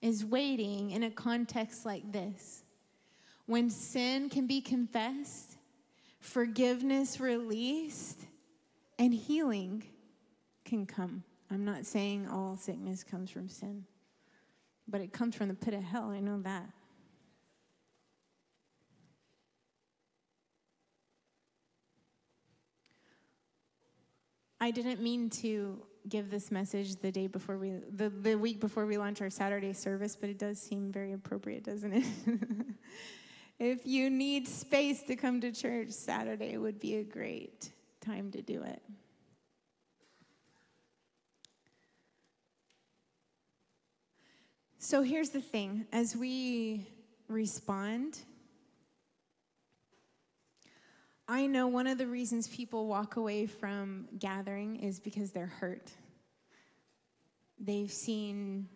is 0.00 0.24
waiting 0.24 0.92
in 0.92 1.02
a 1.02 1.10
context 1.10 1.84
like 1.84 2.12
this. 2.12 2.62
When 3.46 3.68
sin 3.68 4.28
can 4.28 4.46
be 4.46 4.60
confessed 4.60 5.49
forgiveness 6.20 7.18
released, 7.18 8.20
and 8.98 9.12
healing 9.12 9.82
can 10.64 10.86
come. 10.86 11.24
I'm 11.50 11.64
not 11.64 11.84
saying 11.84 12.28
all 12.28 12.56
sickness 12.56 13.02
comes 13.02 13.30
from 13.30 13.48
sin, 13.48 13.84
but 14.86 15.00
it 15.00 15.12
comes 15.12 15.34
from 15.34 15.48
the 15.48 15.54
pit 15.54 15.74
of 15.74 15.82
hell. 15.82 16.10
I 16.10 16.20
know 16.20 16.40
that. 16.42 16.70
I 24.62 24.70
didn't 24.70 25.00
mean 25.00 25.30
to 25.30 25.82
give 26.08 26.30
this 26.30 26.50
message 26.50 26.96
the 26.96 27.10
day 27.10 27.26
before 27.26 27.56
we, 27.56 27.72
the, 27.90 28.10
the 28.10 28.34
week 28.36 28.60
before 28.60 28.84
we 28.84 28.98
launch 28.98 29.22
our 29.22 29.30
Saturday 29.30 29.72
service, 29.72 30.16
but 30.16 30.28
it 30.28 30.38
does 30.38 30.60
seem 30.60 30.92
very 30.92 31.12
appropriate, 31.12 31.64
doesn't 31.64 31.92
it? 31.92 32.04
If 33.60 33.86
you 33.86 34.08
need 34.08 34.48
space 34.48 35.02
to 35.02 35.16
come 35.16 35.42
to 35.42 35.52
church, 35.52 35.90
Saturday 35.90 36.56
would 36.56 36.80
be 36.80 36.96
a 36.96 37.04
great 37.04 37.70
time 38.00 38.30
to 38.30 38.40
do 38.40 38.62
it. 38.62 38.82
So 44.78 45.02
here's 45.02 45.28
the 45.28 45.42
thing 45.42 45.84
as 45.92 46.16
we 46.16 46.88
respond, 47.28 48.20
I 51.28 51.44
know 51.44 51.68
one 51.68 51.86
of 51.86 51.98
the 51.98 52.06
reasons 52.06 52.48
people 52.48 52.86
walk 52.86 53.16
away 53.16 53.44
from 53.44 54.08
gathering 54.18 54.76
is 54.76 54.98
because 54.98 55.32
they're 55.32 55.46
hurt. 55.46 55.92
They've 57.58 57.92
seen 57.92 58.70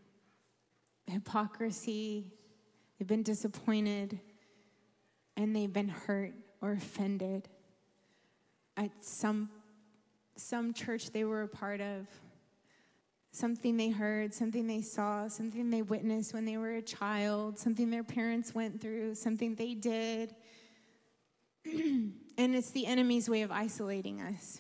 hypocrisy, 1.07 2.27
they've 2.99 3.09
been 3.09 3.23
disappointed 3.23 4.21
and 5.37 5.55
they've 5.55 5.73
been 5.73 5.89
hurt 5.89 6.33
or 6.61 6.73
offended 6.73 7.49
at 8.77 8.91
some 9.01 9.51
some 10.37 10.73
church 10.73 11.11
they 11.11 11.25
were 11.25 11.43
a 11.43 11.49
part 11.49 11.81
of 11.81 12.07
something 13.31 13.77
they 13.77 13.91
heard 13.91 14.33
something 14.33 14.67
they 14.67 14.81
saw 14.81 15.29
something 15.29 15.71
they 15.71 15.83
witnessed 15.83 16.35
when 16.35 16.45
they 16.45 16.57
were 16.57 16.73
a 16.77 16.83
child 16.83 17.59
something 17.59 17.91
their 17.91 18.05
parents 18.05 18.55
went 18.55 18.81
through 18.81 19.15
something 19.15 19.55
they 19.55 19.75
did. 19.75 20.35
And 22.37 22.57
it's 22.57 22.73
the 22.73 22.87
enemy's 22.87 23.31
way 23.31 23.43
of 23.43 23.53
isolating 23.53 24.21
us. 24.21 24.59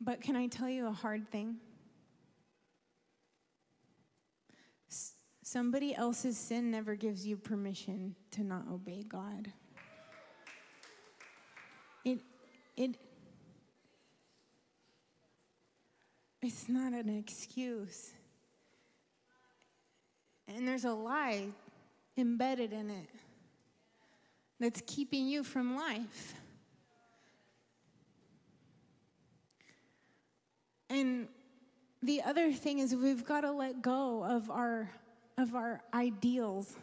But 0.00 0.20
can 0.20 0.36
i 0.36 0.46
tell 0.46 0.68
you 0.68 0.86
a 0.86 0.92
hard 0.92 1.28
thing 1.28 1.56
Somebody 5.52 5.96
else's 5.96 6.38
sin 6.38 6.70
never 6.70 6.94
gives 6.94 7.26
you 7.26 7.36
permission 7.36 8.14
to 8.30 8.44
not 8.44 8.68
obey 8.72 9.02
God. 9.02 9.52
It, 12.04 12.20
it, 12.76 12.94
it's 16.40 16.68
not 16.68 16.92
an 16.92 17.08
excuse. 17.08 18.12
And 20.46 20.68
there's 20.68 20.84
a 20.84 20.92
lie 20.92 21.48
embedded 22.16 22.72
in 22.72 22.88
it 22.88 23.08
that's 24.60 24.80
keeping 24.86 25.26
you 25.26 25.42
from 25.42 25.74
life. 25.74 26.34
And 30.88 31.26
the 32.04 32.22
other 32.22 32.52
thing 32.52 32.78
is, 32.78 32.94
we've 32.94 33.24
got 33.24 33.40
to 33.40 33.50
let 33.50 33.82
go 33.82 34.22
of 34.22 34.48
our 34.48 34.88
of 35.40 35.54
our 35.54 35.80
ideals. 35.94 36.76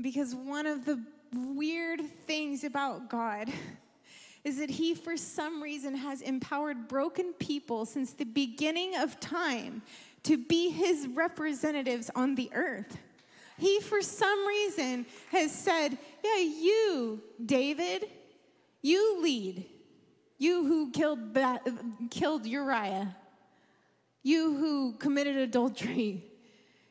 Because 0.00 0.34
one 0.34 0.66
of 0.66 0.84
the 0.84 1.02
weird 1.32 2.00
things 2.26 2.64
about 2.64 3.08
God 3.08 3.48
is 4.44 4.58
that 4.58 4.70
He, 4.70 4.94
for 4.94 5.16
some 5.16 5.62
reason, 5.62 5.94
has 5.94 6.20
empowered 6.20 6.88
broken 6.88 7.32
people 7.34 7.86
since 7.86 8.12
the 8.12 8.24
beginning 8.24 8.96
of 8.96 9.18
time 9.20 9.82
to 10.24 10.36
be 10.36 10.70
His 10.70 11.08
representatives 11.08 12.10
on 12.14 12.34
the 12.34 12.50
earth. 12.52 12.98
He, 13.56 13.80
for 13.80 14.02
some 14.02 14.46
reason, 14.46 15.06
has 15.30 15.52
said, 15.52 15.96
Yeah, 16.22 16.38
you, 16.38 17.22
David, 17.44 18.06
you 18.82 19.22
lead. 19.22 19.66
You 20.38 20.66
who 20.66 20.90
killed, 20.90 21.32
ba- 21.32 21.60
killed 22.10 22.44
Uriah. 22.44 23.16
You 24.22 24.56
who 24.56 24.94
committed 24.94 25.36
adultery 25.36 26.24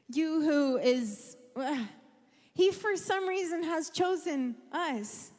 you 0.09 0.41
who 0.41 0.77
is, 0.77 1.37
uh, 1.55 1.77
he 2.53 2.71
for 2.71 2.95
some 2.95 3.27
reason 3.27 3.63
has 3.63 3.89
chosen 3.89 4.55
us. 4.71 5.31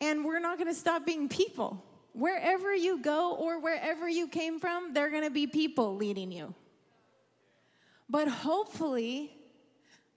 And 0.00 0.24
we're 0.24 0.40
not 0.40 0.58
going 0.58 0.68
to 0.68 0.78
stop 0.78 1.06
being 1.06 1.28
people. 1.28 1.82
Wherever 2.12 2.74
you 2.74 3.02
go 3.02 3.34
or 3.34 3.60
wherever 3.60 4.08
you 4.08 4.28
came 4.28 4.60
from, 4.60 4.92
there 4.92 5.06
are 5.06 5.10
going 5.10 5.24
to 5.24 5.30
be 5.30 5.46
people 5.46 5.96
leading 5.96 6.30
you. 6.30 6.54
But 8.08 8.28
hopefully, 8.28 9.32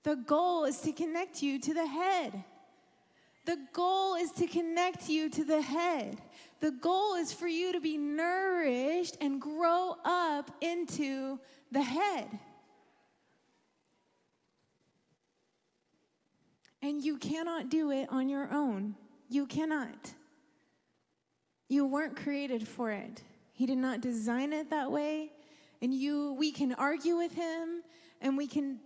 The 0.07 0.15
goal 0.15 0.63
is 0.63 0.79
to 0.81 0.93
connect 0.93 1.43
you 1.43 1.59
to 1.59 1.73
the 1.73 1.85
head. 1.85 2.43
The 3.45 3.57
goal 3.73 4.15
is 4.15 4.31
to 4.33 4.47
connect 4.47 5.09
you 5.09 5.29
to 5.29 5.43
the 5.43 5.61
head. 5.61 6.21
The 6.61 6.71
goal 6.71 7.15
is 7.15 7.33
for 7.33 7.47
you 7.47 7.73
to 7.73 7.81
be 7.81 7.97
nourished 7.97 9.17
and 9.19 9.41
grow 9.41 9.97
up 10.05 10.51
into 10.61 11.39
the 11.73 11.81
head. 11.81 12.27
And 16.87 17.03
you 17.03 17.17
cannot 17.17 17.67
do 17.67 17.91
it 17.91 18.07
on 18.09 18.29
your 18.29 18.47
own. 18.49 18.95
You 19.27 19.45
cannot. 19.45 20.13
You 21.67 21.85
weren't 21.85 22.15
created 22.15 22.65
for 22.65 22.91
it. 22.91 23.21
He 23.51 23.65
did 23.65 23.77
not 23.77 23.99
design 23.99 24.53
it 24.53 24.69
that 24.69 24.89
way. 24.89 25.33
And 25.81 25.93
you 25.93 26.31
we 26.39 26.53
can 26.53 26.71
argue 26.71 27.17
with 27.17 27.33
him 27.33 27.83
and 28.21 28.37
we 28.37 28.47
can 28.47 28.79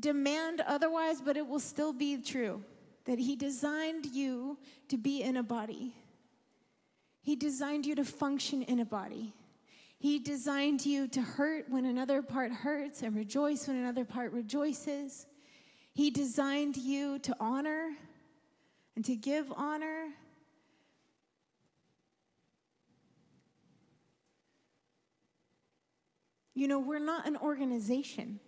demand 0.00 0.62
otherwise, 0.66 1.20
but 1.20 1.36
it 1.36 1.46
will 1.46 1.60
still 1.60 1.92
be 1.92 2.16
true 2.20 2.64
that 3.04 3.20
he 3.20 3.36
designed 3.36 4.06
you 4.06 4.58
to 4.88 4.96
be 4.98 5.22
in 5.22 5.36
a 5.36 5.42
body. 5.44 5.94
He 7.22 7.36
designed 7.36 7.86
you 7.86 7.94
to 7.94 8.04
function 8.04 8.62
in 8.62 8.80
a 8.80 8.84
body. 8.84 9.32
He 10.00 10.18
designed 10.18 10.84
you 10.84 11.06
to 11.06 11.22
hurt 11.22 11.66
when 11.70 11.84
another 11.84 12.20
part 12.20 12.50
hurts 12.50 13.02
and 13.02 13.14
rejoice 13.14 13.68
when 13.68 13.76
another 13.76 14.04
part 14.04 14.32
rejoices. 14.32 15.28
He 15.98 16.10
designed 16.10 16.76
you 16.76 17.18
to 17.18 17.34
honor 17.40 17.90
and 18.94 19.04
to 19.06 19.16
give 19.16 19.52
honor. 19.56 20.06
You 26.54 26.68
know, 26.68 26.78
we're 26.78 27.00
not 27.00 27.26
an 27.26 27.36
organization, 27.36 28.38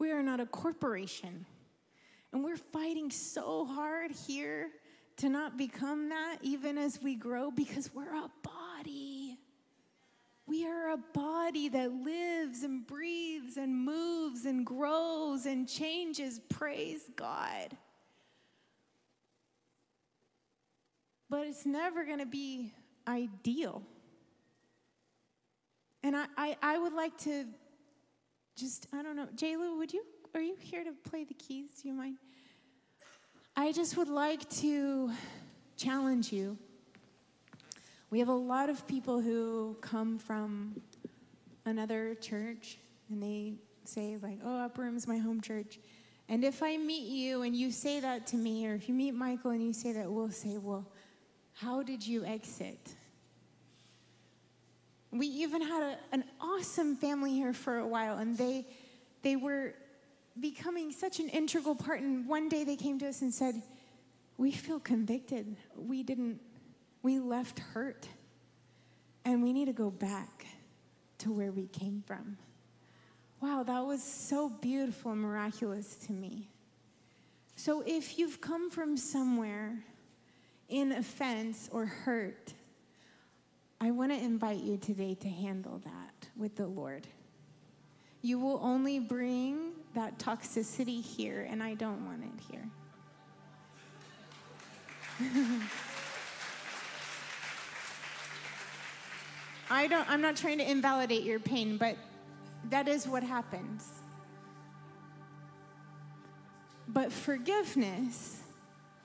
we 0.00 0.10
are 0.10 0.24
not 0.24 0.40
a 0.40 0.46
corporation. 0.46 1.46
And 2.32 2.42
we're 2.42 2.56
fighting 2.56 3.12
so 3.12 3.64
hard 3.64 4.10
here 4.26 4.70
to 5.18 5.28
not 5.28 5.56
become 5.56 6.08
that, 6.08 6.38
even 6.42 6.76
as 6.76 7.00
we 7.00 7.14
grow, 7.14 7.52
because 7.52 7.94
we're 7.94 8.16
a 8.16 8.28
body. 8.42 8.57
We 10.48 10.66
are 10.66 10.92
a 10.92 10.96
body 10.96 11.68
that 11.68 11.92
lives 11.92 12.62
and 12.62 12.86
breathes 12.86 13.58
and 13.58 13.84
moves 13.84 14.46
and 14.46 14.64
grows 14.64 15.44
and 15.44 15.68
changes. 15.68 16.40
Praise 16.48 17.02
God. 17.14 17.76
But 21.28 21.46
it's 21.46 21.66
never 21.66 22.06
going 22.06 22.20
to 22.20 22.26
be 22.26 22.72
ideal. 23.06 23.82
And 26.02 26.16
I, 26.16 26.24
I, 26.38 26.56
I, 26.62 26.78
would 26.78 26.94
like 26.94 27.18
to 27.18 27.44
just, 28.56 28.86
I 28.94 29.02
don't 29.02 29.16
know, 29.16 29.28
Jayla, 29.36 29.76
would 29.76 29.92
you, 29.92 30.02
are 30.34 30.40
you 30.40 30.56
here 30.58 30.82
to 30.82 30.92
play 31.10 31.24
the 31.24 31.34
keys? 31.34 31.68
Do 31.82 31.88
you 31.88 31.94
mind? 31.94 32.16
I 33.54 33.72
just 33.72 33.98
would 33.98 34.08
like 34.08 34.48
to 34.60 35.12
challenge 35.76 36.32
you 36.32 36.56
we 38.10 38.18
have 38.20 38.28
a 38.28 38.32
lot 38.34 38.70
of 38.70 38.86
people 38.86 39.20
who 39.20 39.76
come 39.80 40.18
from 40.18 40.80
another 41.66 42.14
church 42.14 42.78
and 43.10 43.22
they 43.22 43.54
say, 43.84 44.16
like, 44.22 44.38
oh, 44.44 44.64
Upper 44.64 44.82
Room's 44.82 45.06
my 45.06 45.18
home 45.18 45.40
church. 45.40 45.78
And 46.28 46.44
if 46.44 46.62
I 46.62 46.76
meet 46.76 47.08
you 47.08 47.42
and 47.42 47.56
you 47.56 47.70
say 47.70 48.00
that 48.00 48.26
to 48.28 48.36
me, 48.36 48.66
or 48.66 48.74
if 48.74 48.88
you 48.88 48.94
meet 48.94 49.14
Michael 49.14 49.50
and 49.50 49.62
you 49.62 49.72
say 49.72 49.92
that, 49.92 50.10
we'll 50.10 50.30
say, 50.30 50.58
well, 50.58 50.86
how 51.54 51.82
did 51.82 52.06
you 52.06 52.24
exit? 52.24 52.78
We 55.10 55.26
even 55.26 55.62
had 55.62 55.82
a, 55.82 55.98
an 56.12 56.24
awesome 56.40 56.96
family 56.96 57.32
here 57.32 57.54
for 57.54 57.78
a 57.78 57.86
while, 57.86 58.18
and 58.18 58.36
they, 58.36 58.66
they 59.22 59.36
were 59.36 59.74
becoming 60.38 60.92
such 60.92 61.18
an 61.18 61.28
integral 61.30 61.74
part. 61.74 62.00
And 62.00 62.28
one 62.28 62.50
day 62.50 62.62
they 62.64 62.76
came 62.76 62.98
to 62.98 63.08
us 63.08 63.22
and 63.22 63.32
said, 63.32 63.62
We 64.36 64.52
feel 64.52 64.78
convicted. 64.78 65.56
We 65.74 66.02
didn't 66.02 66.40
we 67.02 67.18
left 67.18 67.58
hurt. 67.58 68.08
And 69.24 69.42
we 69.42 69.52
need 69.52 69.66
to 69.66 69.72
go 69.72 69.90
back 69.90 70.46
to 71.18 71.32
where 71.32 71.52
we 71.52 71.66
came 71.66 72.02
from. 72.06 72.38
Wow, 73.40 73.62
that 73.62 73.84
was 73.84 74.02
so 74.02 74.48
beautiful 74.48 75.12
and 75.12 75.20
miraculous 75.20 75.96
to 76.06 76.12
me. 76.12 76.48
So 77.54 77.82
if 77.86 78.18
you've 78.18 78.40
come 78.40 78.70
from 78.70 78.96
somewhere 78.96 79.84
in 80.68 80.92
offense 80.92 81.68
or 81.72 81.86
hurt, 81.86 82.54
I 83.80 83.90
want 83.90 84.12
to 84.12 84.18
invite 84.18 84.60
you 84.60 84.76
today 84.76 85.14
to 85.16 85.28
handle 85.28 85.80
that 85.84 86.28
with 86.36 86.56
the 86.56 86.66
Lord. 86.66 87.06
You 88.22 88.38
will 88.38 88.60
only 88.62 88.98
bring 88.98 89.72
that 89.94 90.18
toxicity 90.18 91.02
here, 91.04 91.46
and 91.48 91.62
I 91.62 91.74
don't 91.74 92.04
want 92.06 92.24
it 92.24 92.30
here. 95.20 95.60
I 99.70 99.86
don't, 99.86 100.08
I'm 100.10 100.20
not 100.20 100.36
trying 100.36 100.58
to 100.58 100.70
invalidate 100.70 101.24
your 101.24 101.38
pain, 101.38 101.76
but 101.76 101.96
that 102.70 102.88
is 102.88 103.06
what 103.06 103.22
happens. 103.22 103.86
But 106.86 107.12
forgiveness 107.12 108.40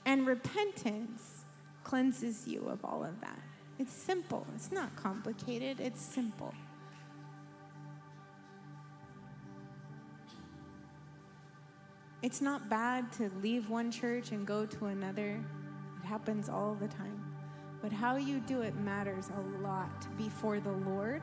and 0.05 0.25
repentance 0.25 1.43
cleanses 1.83 2.47
you 2.47 2.67
of 2.69 2.83
all 2.85 3.03
of 3.03 3.19
that. 3.21 3.39
It's 3.77 3.93
simple, 3.93 4.47
it's 4.55 4.71
not 4.71 4.95
complicated, 4.95 5.79
it's 5.79 6.01
simple. 6.01 6.53
It's 12.21 12.39
not 12.39 12.69
bad 12.69 13.11
to 13.13 13.29
leave 13.41 13.69
one 13.69 13.91
church 13.91 14.31
and 14.31 14.47
go 14.47 14.65
to 14.65 14.85
another. 14.85 15.43
It 16.01 16.07
happens 16.07 16.47
all 16.47 16.73
the 16.73 16.87
time. 16.87 17.32
But 17.83 17.91
how 17.91 18.15
you 18.15 18.39
do 18.39 18.61
it 18.61 18.73
matters 18.77 19.29
a 19.29 19.61
lot 19.61 20.07
before 20.17 20.61
the 20.61 20.71
Lord. 20.71 21.21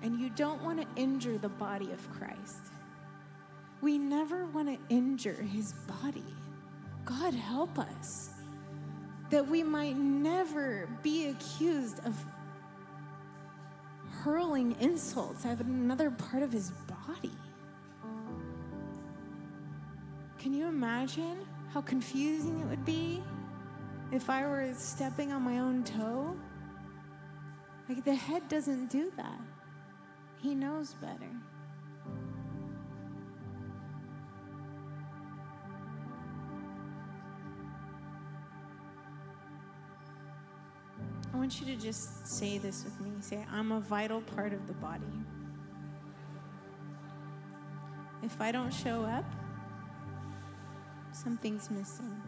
And 0.00 0.20
you 0.20 0.30
don't 0.30 0.62
want 0.62 0.80
to 0.80 0.86
injure 0.94 1.38
the 1.38 1.48
body 1.48 1.90
of 1.90 2.10
Christ. 2.12 2.72
We 3.80 3.98
never 3.98 4.46
want 4.46 4.68
to 4.68 4.94
injure 4.94 5.34
his 5.34 5.72
body. 5.72 6.24
God 7.04 7.34
help 7.34 7.80
us 7.80 8.30
that 9.30 9.46
we 9.46 9.64
might 9.64 9.96
never 9.96 10.88
be 11.02 11.30
accused 11.30 11.98
of 12.06 12.14
hurling 14.22 14.76
insults 14.80 15.44
at 15.44 15.60
another 15.60 16.12
part 16.12 16.44
of 16.44 16.52
his 16.52 16.70
body. 16.70 17.32
Can 20.38 20.54
you 20.54 20.66
imagine 20.66 21.44
how 21.74 21.80
confusing 21.80 22.60
it 22.60 22.66
would 22.66 22.84
be 22.84 23.20
if 24.10 24.30
I 24.30 24.46
were 24.46 24.72
stepping 24.74 25.32
on 25.32 25.42
my 25.42 25.58
own 25.58 25.84
toe, 25.84 26.34
like 27.88 28.04
the 28.04 28.14
head 28.14 28.48
doesn't 28.48 28.88
do 28.88 29.12
that. 29.16 29.40
He 30.40 30.54
knows 30.54 30.94
better. 30.94 31.30
I 41.32 41.36
want 41.36 41.60
you 41.60 41.66
to 41.66 41.76
just 41.76 42.26
say 42.26 42.58
this 42.58 42.84
with 42.84 43.00
me. 43.00 43.10
Say, 43.20 43.44
I'm 43.52 43.72
a 43.72 43.80
vital 43.80 44.20
part 44.22 44.52
of 44.52 44.66
the 44.66 44.72
body. 44.74 45.04
If 48.22 48.40
I 48.40 48.50
don't 48.50 48.72
show 48.72 49.04
up, 49.04 49.24
something's 51.12 51.70
missing. 51.70 52.20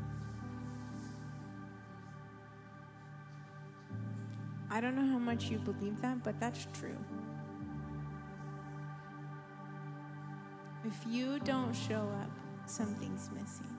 I 4.80 4.82
don't 4.82 4.96
know 4.96 5.12
how 5.12 5.18
much 5.18 5.50
you 5.50 5.58
believe 5.58 6.00
that, 6.00 6.24
but 6.24 6.40
that's 6.40 6.66
true. 6.72 6.96
If 10.86 10.94
you 11.06 11.38
don't 11.40 11.74
show 11.74 12.08
up, 12.22 12.30
something's 12.64 13.28
missing. 13.30 13.76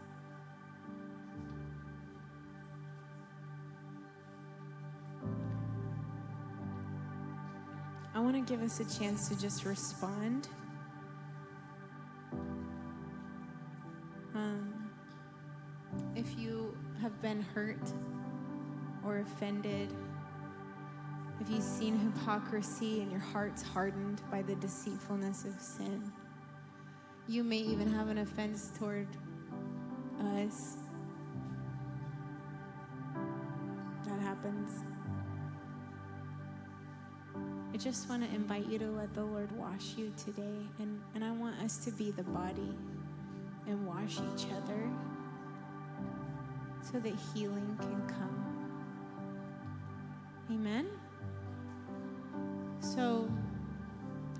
I 8.13 8.19
want 8.19 8.35
to 8.35 8.41
give 8.41 8.61
us 8.61 8.79
a 8.79 8.99
chance 8.99 9.27
to 9.29 9.39
just 9.39 9.65
respond. 9.65 10.49
Um, 14.35 14.91
if 16.15 16.37
you 16.37 16.77
have 17.01 17.19
been 17.23 17.41
hurt 17.41 17.91
or 19.03 19.17
offended, 19.17 19.91
you've 21.51 21.63
seen 21.63 21.99
hypocrisy 21.99 23.01
and 23.01 23.11
your 23.11 23.19
heart's 23.19 23.61
hardened 23.61 24.21
by 24.31 24.41
the 24.41 24.55
deceitfulness 24.55 25.43
of 25.43 25.59
sin, 25.59 26.11
you 27.27 27.43
may 27.43 27.57
even 27.57 27.91
have 27.91 28.07
an 28.07 28.19
offense 28.19 28.71
toward 28.77 29.07
us. 30.37 30.77
That 34.05 34.19
happens. 34.21 34.71
I 37.73 37.77
just 37.77 38.09
want 38.09 38.23
to 38.27 38.33
invite 38.33 38.67
you 38.67 38.79
to 38.79 38.89
let 38.89 39.13
the 39.13 39.23
Lord 39.23 39.51
wash 39.51 39.95
you 39.97 40.13
today. 40.23 40.65
And, 40.79 41.01
and 41.15 41.23
I 41.23 41.31
want 41.31 41.59
us 41.61 41.77
to 41.85 41.91
be 41.91 42.11
the 42.11 42.23
body 42.23 42.75
and 43.67 43.85
wash 43.85 44.17
each 44.17 44.45
other 44.51 44.89
so 46.81 46.99
that 46.99 47.13
healing 47.33 47.77
can 47.79 48.07
come. 48.07 48.47
Amen? 50.49 50.87
So, 52.93 53.25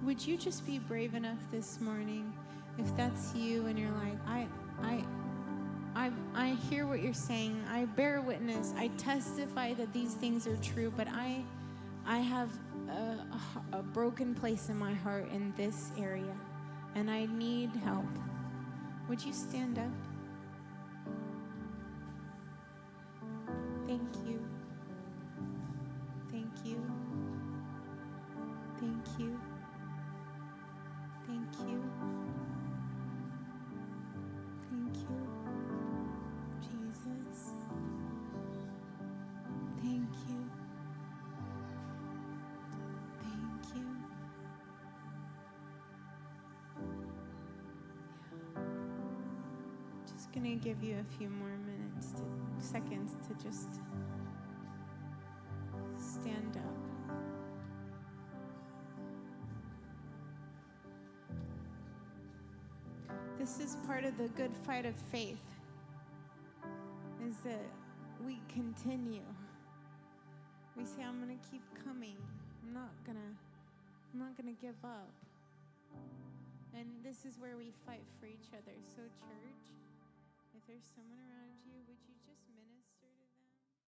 would 0.03 0.27
you 0.27 0.35
just 0.35 0.65
be 0.65 0.77
brave 0.77 1.13
enough 1.13 1.37
this 1.51 1.79
morning 1.79 2.33
if 2.77 2.97
that's 2.97 3.33
you 3.33 3.65
and 3.67 3.79
you're 3.79 3.91
like, 3.91 4.17
I, 4.27 4.45
I, 4.81 5.05
I, 5.95 6.11
I 6.35 6.47
hear 6.69 6.85
what 6.85 7.01
you're 7.01 7.13
saying. 7.13 7.63
I 7.71 7.85
bear 7.85 8.19
witness. 8.19 8.73
I 8.75 8.89
testify 8.97 9.73
that 9.75 9.93
these 9.93 10.15
things 10.15 10.47
are 10.47 10.57
true, 10.57 10.91
but 10.97 11.07
I, 11.07 11.41
I 12.05 12.17
have 12.17 12.49
a, 12.89 13.77
a 13.77 13.81
broken 13.81 14.35
place 14.35 14.67
in 14.67 14.77
my 14.77 14.95
heart 14.95 15.29
in 15.31 15.53
this 15.55 15.91
area, 15.97 16.35
and 16.95 17.09
I 17.09 17.27
need 17.27 17.69
help. 17.85 18.05
Would 19.07 19.23
you 19.23 19.31
stand 19.31 19.79
up? 19.79 20.10
Give 50.71 50.83
you 50.83 50.95
a 50.95 51.17
few 51.17 51.27
more 51.27 51.57
minutes 51.65 52.13
to 52.13 52.23
seconds 52.65 53.17
to 53.27 53.33
just 53.43 53.67
stand 55.97 56.55
up. 56.55 56.77
This 63.37 63.59
is 63.59 63.75
part 63.85 64.05
of 64.05 64.17
the 64.17 64.29
good 64.29 64.55
fight 64.65 64.85
of 64.85 64.95
faith. 65.11 65.35
Is 67.27 67.35
that 67.43 67.65
we 68.25 68.39
continue. 68.47 69.27
We 70.77 70.85
say 70.85 71.03
I'm 71.05 71.21
going 71.21 71.37
to 71.37 71.49
keep 71.51 71.63
coming. 71.83 72.15
I'm 72.63 72.73
not 72.73 72.91
going 73.05 73.17
to 73.17 74.13
I'm 74.13 74.19
not 74.19 74.37
going 74.41 74.55
to 74.55 74.61
give 74.61 74.75
up. 74.85 75.11
And 76.73 76.85
this 77.03 77.25
is 77.25 77.37
where 77.41 77.57
we 77.57 77.73
fight 77.85 78.05
for 78.21 78.27
each 78.27 78.47
other. 78.53 78.71
So 78.95 79.01
church, 79.01 79.80
there's 80.71 80.87
someone 80.95 81.19
around 81.27 81.40